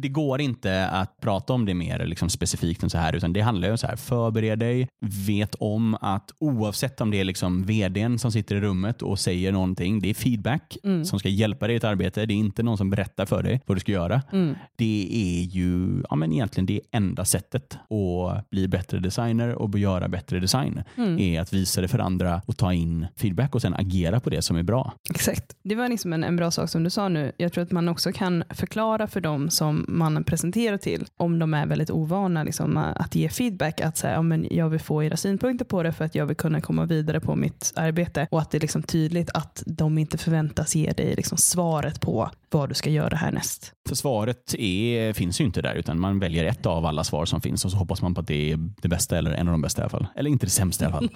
det 0.00 0.08
går 0.08 0.40
inte 0.40 0.86
att 0.88 1.20
prata 1.20 1.52
om 1.52 1.64
det 1.66 1.74
mer 1.74 2.06
liksom, 2.06 2.28
specifikt 2.28 2.82
än 2.82 2.90
så 2.90 2.98
här, 2.98 3.16
utan 3.16 3.32
det 3.32 3.40
handlar 3.40 3.68
ju 3.68 3.72
om 3.72 3.78
så 3.78 3.86
här, 3.86 3.96
förbered 3.96 4.58
dig, 4.58 4.88
vet 5.26 5.54
om 5.54 5.94
att 6.00 6.30
oavsett 6.38 7.00
om 7.00 7.10
det 7.10 7.20
är 7.20 7.24
liksom 7.24 7.62
vdn 7.64 8.18
som 8.18 8.32
sitter 8.32 8.56
i 8.56 8.60
rummet 8.60 9.02
och 9.02 9.18
säger 9.18 9.52
någonting, 9.52 10.00
det 10.00 10.10
är 10.10 10.14
feedback 10.14 10.76
Mm. 10.84 11.04
som 11.04 11.18
ska 11.18 11.28
hjälpa 11.28 11.66
dig 11.66 11.74
i 11.74 11.76
ett 11.76 11.84
arbete. 11.84 12.26
Det 12.26 12.34
är 12.34 12.36
inte 12.36 12.62
någon 12.62 12.78
som 12.78 12.90
berättar 12.90 13.26
för 13.26 13.42
dig 13.42 13.60
vad 13.66 13.76
du 13.76 13.80
ska 13.80 13.92
göra. 13.92 14.22
Mm. 14.32 14.54
Det 14.76 15.08
är 15.12 15.42
ju 15.44 16.02
ja, 16.10 16.16
men 16.16 16.32
egentligen 16.32 16.66
det 16.66 16.80
enda 16.90 17.24
sättet 17.24 17.72
att 17.74 18.50
bli 18.50 18.68
bättre 18.68 18.98
designer 18.98 19.54
och 19.54 19.78
göra 19.78 20.08
bättre 20.08 20.40
design. 20.40 20.82
Mm. 20.96 21.18
är 21.18 21.40
att 21.40 21.52
visa 21.52 21.80
det 21.80 21.88
för 21.88 21.98
andra 21.98 22.42
och 22.46 22.56
ta 22.56 22.72
in 22.72 23.06
feedback 23.16 23.54
och 23.54 23.62
sen 23.62 23.74
agera 23.74 24.20
på 24.20 24.30
det 24.30 24.42
som 24.42 24.56
är 24.56 24.62
bra. 24.62 24.92
Exakt. 25.10 25.56
Det 25.62 25.74
var 25.74 25.88
liksom 25.88 26.12
en, 26.12 26.24
en 26.24 26.36
bra 26.36 26.50
sak 26.50 26.70
som 26.70 26.84
du 26.84 26.90
sa 26.90 27.08
nu. 27.08 27.32
Jag 27.36 27.52
tror 27.52 27.64
att 27.64 27.72
man 27.72 27.88
också 27.88 28.12
kan 28.12 28.44
förklara 28.50 29.06
för 29.06 29.20
dem 29.20 29.50
som 29.50 29.84
man 29.88 30.24
presenterar 30.24 30.76
till, 30.76 31.06
om 31.16 31.38
de 31.38 31.54
är 31.54 31.66
väldigt 31.66 31.90
ovana 31.90 32.42
liksom, 32.42 32.76
att 32.76 33.14
ge 33.14 33.28
feedback, 33.28 33.80
att 33.80 33.96
säga, 33.96 34.12
ja, 34.12 34.22
men 34.22 34.46
jag 34.50 34.68
vill 34.68 34.80
få 34.80 35.02
era 35.02 35.16
synpunkter 35.16 35.64
på 35.64 35.82
det 35.82 35.92
för 35.92 36.04
att 36.04 36.14
jag 36.14 36.26
vill 36.26 36.36
kunna 36.36 36.60
komma 36.60 36.84
vidare 36.84 37.20
på 37.20 37.36
mitt 37.36 37.72
arbete 37.76 38.28
och 38.30 38.40
att 38.40 38.50
det 38.50 38.58
är 38.58 38.60
liksom 38.60 38.82
tydligt 38.82 39.30
att 39.34 39.62
de 39.66 39.98
inte 39.98 40.18
förväntas 40.18 40.74
ge 40.74 40.92
dig 40.92 41.14
liksom 41.16 41.38
svaret 41.38 42.00
på 42.00 42.30
vad 42.50 42.68
du 42.68 42.74
ska 42.74 42.90
göra 42.90 43.16
härnäst. 43.16 43.72
För 43.88 43.94
svaret 43.94 44.54
är, 44.58 45.12
finns 45.12 45.40
ju 45.40 45.44
inte 45.44 45.62
där 45.62 45.74
utan 45.74 46.00
man 46.00 46.18
väljer 46.18 46.44
ett 46.44 46.66
av 46.66 46.86
alla 46.86 47.04
svar 47.04 47.24
som 47.24 47.40
finns 47.40 47.64
och 47.64 47.70
så 47.70 47.76
hoppas 47.76 48.02
man 48.02 48.14
på 48.14 48.20
att 48.20 48.26
det 48.26 48.52
är 48.52 48.58
det 48.82 48.88
bästa 48.88 49.18
eller 49.18 49.30
en 49.30 49.48
av 49.48 49.52
de 49.52 49.62
bästa 49.62 49.82
i 49.82 49.82
alla 49.82 49.90
fall. 49.90 50.06
Eller 50.16 50.30
inte 50.30 50.46
det 50.46 50.50
sämsta 50.50 50.84
i 50.84 50.88
alla 50.88 50.96
fall. 50.96 51.10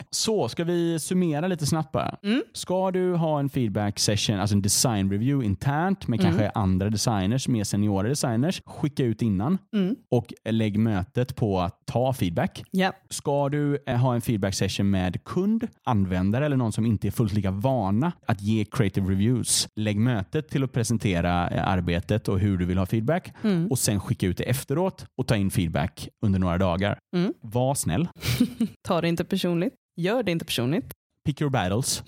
så 0.10 0.48
ska 0.48 0.64
vi 0.64 0.98
summera 0.98 1.48
lite 1.48 1.66
snabbt 1.66 1.92
bara. 1.92 2.16
Mm. 2.22 2.42
Ska 2.52 2.90
du 2.90 3.14
ha 3.14 3.40
en 3.40 3.50
feedback 3.50 3.98
session, 3.98 4.40
alltså 4.40 4.56
en 4.56 4.62
design 4.62 5.10
review 5.10 5.46
internt 5.46 6.08
med 6.08 6.20
kanske 6.20 6.50
andra 6.54 6.90
designers, 6.90 7.47
mer 7.48 7.64
seniora 7.64 8.08
designers, 8.08 8.62
skicka 8.66 9.04
ut 9.04 9.22
innan 9.22 9.58
Mm. 9.74 9.96
och 10.10 10.32
lägg 10.50 10.78
mötet 10.78 11.36
på 11.36 11.60
att 11.60 11.80
ta 11.86 12.12
feedback. 12.12 12.62
Ja. 12.70 12.92
Ska 13.10 13.48
du 13.48 13.78
eh, 13.86 13.96
ha 13.96 14.14
en 14.14 14.20
feedback 14.20 14.54
session 14.54 14.90
med 14.90 15.24
kund, 15.24 15.66
användare 15.84 16.46
eller 16.46 16.56
någon 16.56 16.72
som 16.72 16.86
inte 16.86 17.06
är 17.08 17.10
fullt 17.10 17.32
lika 17.32 17.50
vana 17.50 18.12
att 18.26 18.42
ge 18.42 18.64
creative 18.64 19.10
reviews, 19.12 19.68
lägg 19.76 19.96
mötet 19.98 20.48
till 20.48 20.64
att 20.64 20.72
presentera 20.72 21.50
eh, 21.50 21.68
arbetet 21.68 22.28
och 22.28 22.38
hur 22.38 22.58
du 22.58 22.64
vill 22.64 22.78
ha 22.78 22.86
feedback 22.86 23.32
Mm. 23.44 23.66
och 23.70 23.78
sen 23.78 24.00
skicka 24.00 24.26
ut 24.26 24.36
det 24.36 24.44
efteråt 24.44 25.06
och 25.18 25.26
ta 25.26 25.36
in 25.36 25.50
feedback 25.50 26.08
under 26.26 26.38
några 26.38 26.58
dagar. 26.58 26.98
Mm. 27.16 27.32
Var 27.40 27.74
snäll. 27.74 28.08
Ta 28.88 29.00
det 29.00 29.08
inte 29.08 29.24
personligt. 29.24 29.74
Gör 29.96 30.22
det 30.22 30.32
inte 30.32 30.44
personligt. 30.44 30.92
Pick 31.28 31.40
your 31.40 31.50
battles. 31.50 32.02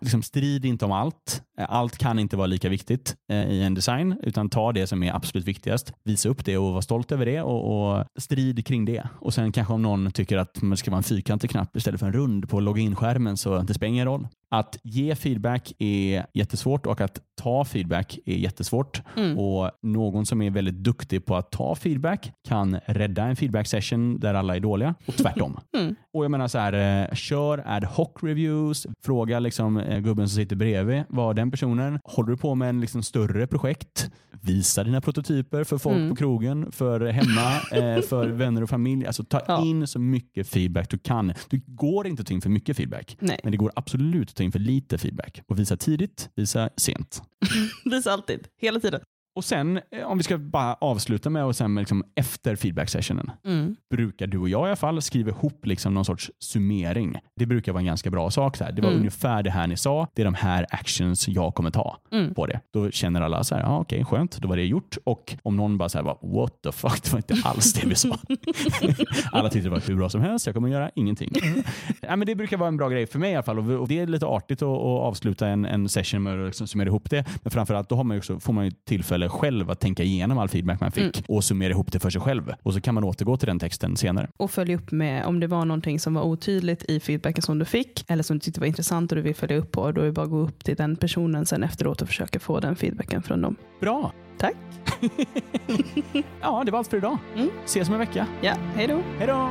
liksom 0.00 0.22
strid 0.22 0.64
inte 0.64 0.84
om 0.84 0.92
allt. 0.92 1.42
Eh, 1.58 1.66
allt 1.68 1.98
kan 1.98 2.18
inte 2.18 2.36
vara 2.36 2.46
lika 2.46 2.68
viktigt 2.68 3.16
eh, 3.30 3.50
i 3.50 3.62
en 3.62 3.74
design, 3.74 4.16
utan 4.22 4.50
ta 4.50 4.72
det 4.72 4.86
som 4.86 5.02
är 5.02 5.14
absolut 5.14 5.46
viktigast. 5.46 5.92
Visa 6.04 6.28
upp 6.28 6.44
det 6.44 6.58
och 6.58 6.72
var 6.72 6.80
stolt 6.80 7.12
över 7.12 7.26
det 7.26 7.42
och, 7.42 7.92
och 7.92 8.04
strid 8.18 8.66
kring 8.66 8.84
det. 8.84 9.08
Och 9.20 9.34
sen 9.34 9.52
kanske 9.52 9.74
om 9.74 9.82
någon 9.82 10.12
tycker 10.12 10.38
att 10.38 10.62
man 10.62 10.76
ska 10.76 10.90
vara 10.90 10.98
en 10.98 11.02
fyrkantig 11.02 11.50
knapp 11.50 11.76
istället 11.76 12.00
för 12.00 12.06
en 12.06 12.12
rund 12.12 12.48
på 12.48 12.60
login-skärmen 12.60 13.36
så 13.36 13.58
det 13.58 13.74
spelar 13.74 13.88
ingen 13.88 14.06
roll. 14.06 14.28
Att 14.52 14.78
ge 14.82 15.14
feedback 15.14 15.72
är 15.78 16.26
jättesvårt 16.34 16.86
och 16.86 17.00
att 17.00 17.18
ta 17.42 17.64
feedback 17.64 18.18
är 18.26 18.36
jättesvårt. 18.36 19.02
Mm. 19.16 19.38
Och 19.38 19.70
Någon 19.82 20.26
som 20.26 20.42
är 20.42 20.50
väldigt 20.50 20.74
duktig 20.74 21.24
på 21.26 21.36
att 21.36 21.50
ta 21.50 21.74
feedback 21.74 22.32
kan 22.48 22.78
rädda 22.86 23.24
en 23.24 23.36
feedback 23.36 23.66
session 23.66 24.20
där 24.20 24.34
alla 24.34 24.56
är 24.56 24.60
dåliga 24.60 24.94
och 25.06 25.14
tvärtom. 25.14 25.58
Mm. 25.76 25.94
Och 26.14 26.24
jag 26.24 26.30
menar 26.30 26.48
så 26.48 26.58
här, 26.58 27.02
eh, 27.08 27.14
kör 27.14 27.62
ad 27.66 27.86
hoc 27.86 28.08
reviews, 28.22 28.86
fråga 29.04 29.38
liksom 29.38 29.76
eh, 29.76 29.98
gubben 29.98 30.28
som 30.28 30.36
sitter 30.36 30.56
bredvid, 30.56 31.02
vad 31.08 31.36
den 31.36 31.50
personen, 31.50 31.98
håller 32.04 32.30
du 32.30 32.36
på 32.36 32.54
med 32.54 32.68
en 32.68 32.80
liksom 32.80 33.02
större 33.02 33.46
projekt, 33.46 34.10
visa 34.40 34.84
dina 34.84 35.00
prototyper 35.00 35.64
för 35.64 35.78
folk 35.78 35.96
Mm. 35.96 36.10
på 36.10 36.16
krogen, 36.16 36.72
för 36.72 37.00
hemma, 37.06 37.52
eh, 37.96 38.00
för 38.02 38.28
vänner 38.28 38.62
och 38.62 38.68
familj. 38.70 39.06
Alltså 39.06 39.24
ta 39.24 39.40
Ja. 39.48 39.64
in 39.64 39.86
så 39.86 39.98
mycket 39.98 40.48
feedback 40.48 40.90
du 40.90 40.98
kan. 40.98 41.32
Det 41.50 41.56
går 41.66 42.06
inte 42.06 42.20
att 42.20 42.26
ta 42.26 42.34
in 42.34 42.40
för 42.40 42.50
mycket 42.50 42.76
feedback, 42.76 43.16
Nej, 43.20 43.40
men 43.42 43.50
det 43.52 43.56
går 43.58 43.72
absolut 43.76 44.30
att 44.30 44.40
ta 44.42 44.44
in 44.44 44.52
för 44.52 44.58
lite 44.58 44.98
feedback. 44.98 45.42
Och 45.48 45.58
visa 45.58 45.76
tidigt, 45.76 46.30
visa 46.34 46.70
sent. 46.76 47.22
visa 47.84 48.12
alltid. 48.12 48.48
Hela 48.60 48.80
tiden. 48.80 49.00
Och 49.34 49.44
sen, 49.44 49.80
eh, 49.90 50.04
om 50.06 50.18
vi 50.18 50.24
ska 50.24 50.38
bara 50.38 50.74
avsluta 50.74 51.30
med 51.30 51.44
och 51.44 51.56
sen 51.56 51.74
liksom 51.74 52.04
efter 52.14 52.56
feedback 52.56 52.88
sessionen, 52.88 53.30
Mm. 53.44 53.76
brukar 53.90 54.26
du 54.26 54.38
och 54.38 54.48
jag 54.48 54.62
i 54.66 54.66
alla 54.66 54.76
fall 54.76 55.02
skriva 55.02 55.30
ihop 55.30 55.66
liksom 55.66 55.94
någon 55.94 56.04
sorts 56.04 56.30
summering. 56.38 57.16
Det 57.36 57.46
brukar 57.46 57.72
vara 57.72 57.80
en 57.80 57.86
ganska 57.86 58.10
bra 58.10 58.30
sak. 58.30 58.56
Så 58.56 58.64
här. 58.64 58.72
Det 58.72 58.82
var 58.82 58.88
Mm. 58.88 58.98
ungefär 59.00 59.42
det 59.42 59.50
här 59.50 59.66
ni 59.66 59.76
sa, 59.76 60.08
det 60.14 60.22
är 60.22 60.24
de 60.24 60.34
här 60.34 60.66
actions 60.70 61.28
jag 61.28 61.54
kommer 61.54 61.70
ta 61.70 61.98
Mm. 62.12 62.34
på 62.34 62.46
det. 62.46 62.60
Då 62.72 62.90
känner 62.90 63.20
alla 63.20 63.44
så 63.44 63.54
här, 63.54 63.62
ja 63.62 63.78
okej 63.78 64.04
skönt, 64.04 64.36
då 64.38 64.48
var 64.48 64.56
det 64.56 64.64
gjort. 64.64 64.96
Och 65.04 65.36
om 65.42 65.56
någon 65.56 65.78
bara 65.78 65.88
så 65.88 65.98
här, 65.98 66.04
what 66.36 66.62
the 66.62 66.72
fuck, 66.72 67.02
det 67.04 67.12
var 67.12 67.18
inte 67.18 67.48
alls 67.48 67.72
det 67.72 67.86
vi 67.88 67.94
sa. 67.94 68.08
alla 69.32 69.48
tyckte 69.50 69.68
det 69.68 69.70
var 69.74 69.82
hur 69.88 69.96
bra 69.96 70.08
som 70.08 70.20
helst, 70.20 70.46
jag 70.46 70.54
kommer 70.54 70.68
göra 70.68 70.90
ingenting. 70.94 71.30
ja, 72.00 72.16
men 72.16 72.26
det 72.26 72.34
brukar 72.34 72.56
vara 72.56 72.68
en 72.68 72.76
bra 72.76 72.88
grej 72.88 73.06
för 73.06 73.18
mig 73.18 73.30
i 73.32 73.34
alla 73.34 73.42
fall. 73.42 73.58
Och 73.58 73.88
det 73.88 73.98
är 73.98 74.06
lite 74.06 74.26
artigt 74.26 74.62
att, 74.62 74.68
att 74.68 74.78
avsluta 74.84 75.48
en, 75.48 75.64
en 75.64 75.88
session 75.88 76.22
med 76.22 76.40
att 76.40 76.46
liksom 76.46 76.66
summera 76.66 76.88
ihop 76.88 77.10
det. 77.10 77.24
Men 77.42 77.50
framförallt 77.50 77.88
då 77.88 77.96
har 77.96 78.04
man 78.04 78.16
också, 78.18 78.40
får 78.40 78.52
man 78.52 78.64
ju 78.64 78.70
tillfälle 79.28 79.40
själv 79.40 79.70
att 79.70 79.80
tänka 79.80 80.02
igenom 80.02 80.38
all 80.38 80.48
feedback 80.48 80.80
man 80.80 80.92
fick 80.92 81.02
Mm. 81.18 81.24
och 81.36 81.44
summera 81.44 81.70
ihop 81.70 81.92
det 81.92 81.98
för 82.00 82.10
sig 82.10 82.20
själv. 82.20 82.52
Och 82.62 82.74
så 82.74 82.80
kan 82.80 82.94
man 82.94 83.04
återgå 83.04 83.36
till 83.36 83.46
den 83.46 83.58
texten 83.58 83.96
senare. 83.96 84.28
Och 84.38 84.50
följa 84.50 84.76
upp 84.76 84.90
med 84.92 85.24
om 85.26 85.40
det 85.40 85.46
var 85.46 85.64
någonting 85.64 86.00
som 86.00 86.14
var 86.14 86.22
otydligt 86.22 86.84
i 86.88 87.00
feedbacken 87.00 87.42
som 87.42 87.58
du 87.58 87.64
fick 87.64 88.04
eller 88.08 88.22
som 88.22 88.36
du 88.36 88.40
tyckte 88.40 88.60
var 88.60 88.66
intressant 88.66 89.12
och 89.12 89.16
du 89.16 89.22
vill 89.22 89.34
följa 89.34 89.56
upp 89.56 89.72
på. 89.72 89.92
Då 89.92 90.00
är 90.00 90.04
det 90.06 90.12
bara 90.12 90.24
att 90.24 90.30
gå 90.30 90.38
upp 90.38 90.64
till 90.64 90.76
den 90.76 90.96
personen 90.96 91.46
sen 91.46 91.62
efteråt 91.62 92.02
och 92.02 92.08
försöka 92.08 92.40
få 92.40 92.60
den 92.60 92.76
feedbacken 92.76 93.22
från 93.22 93.40
dem. 93.42 93.56
Bra! 93.80 94.12
Tack. 94.38 94.54
ja, 96.40 96.62
det 96.64 96.70
var 96.72 96.78
allt 96.78 96.88
för 96.88 96.96
idag. 96.96 97.18
Mm. 97.36 97.48
Ses 97.64 97.88
om 97.88 97.94
en 97.94 98.00
vecka. 98.00 98.26
Ja, 98.42 98.54
hej 98.74 98.86
då. 98.86 99.00
Hej 99.18 99.26
då! 99.26 99.50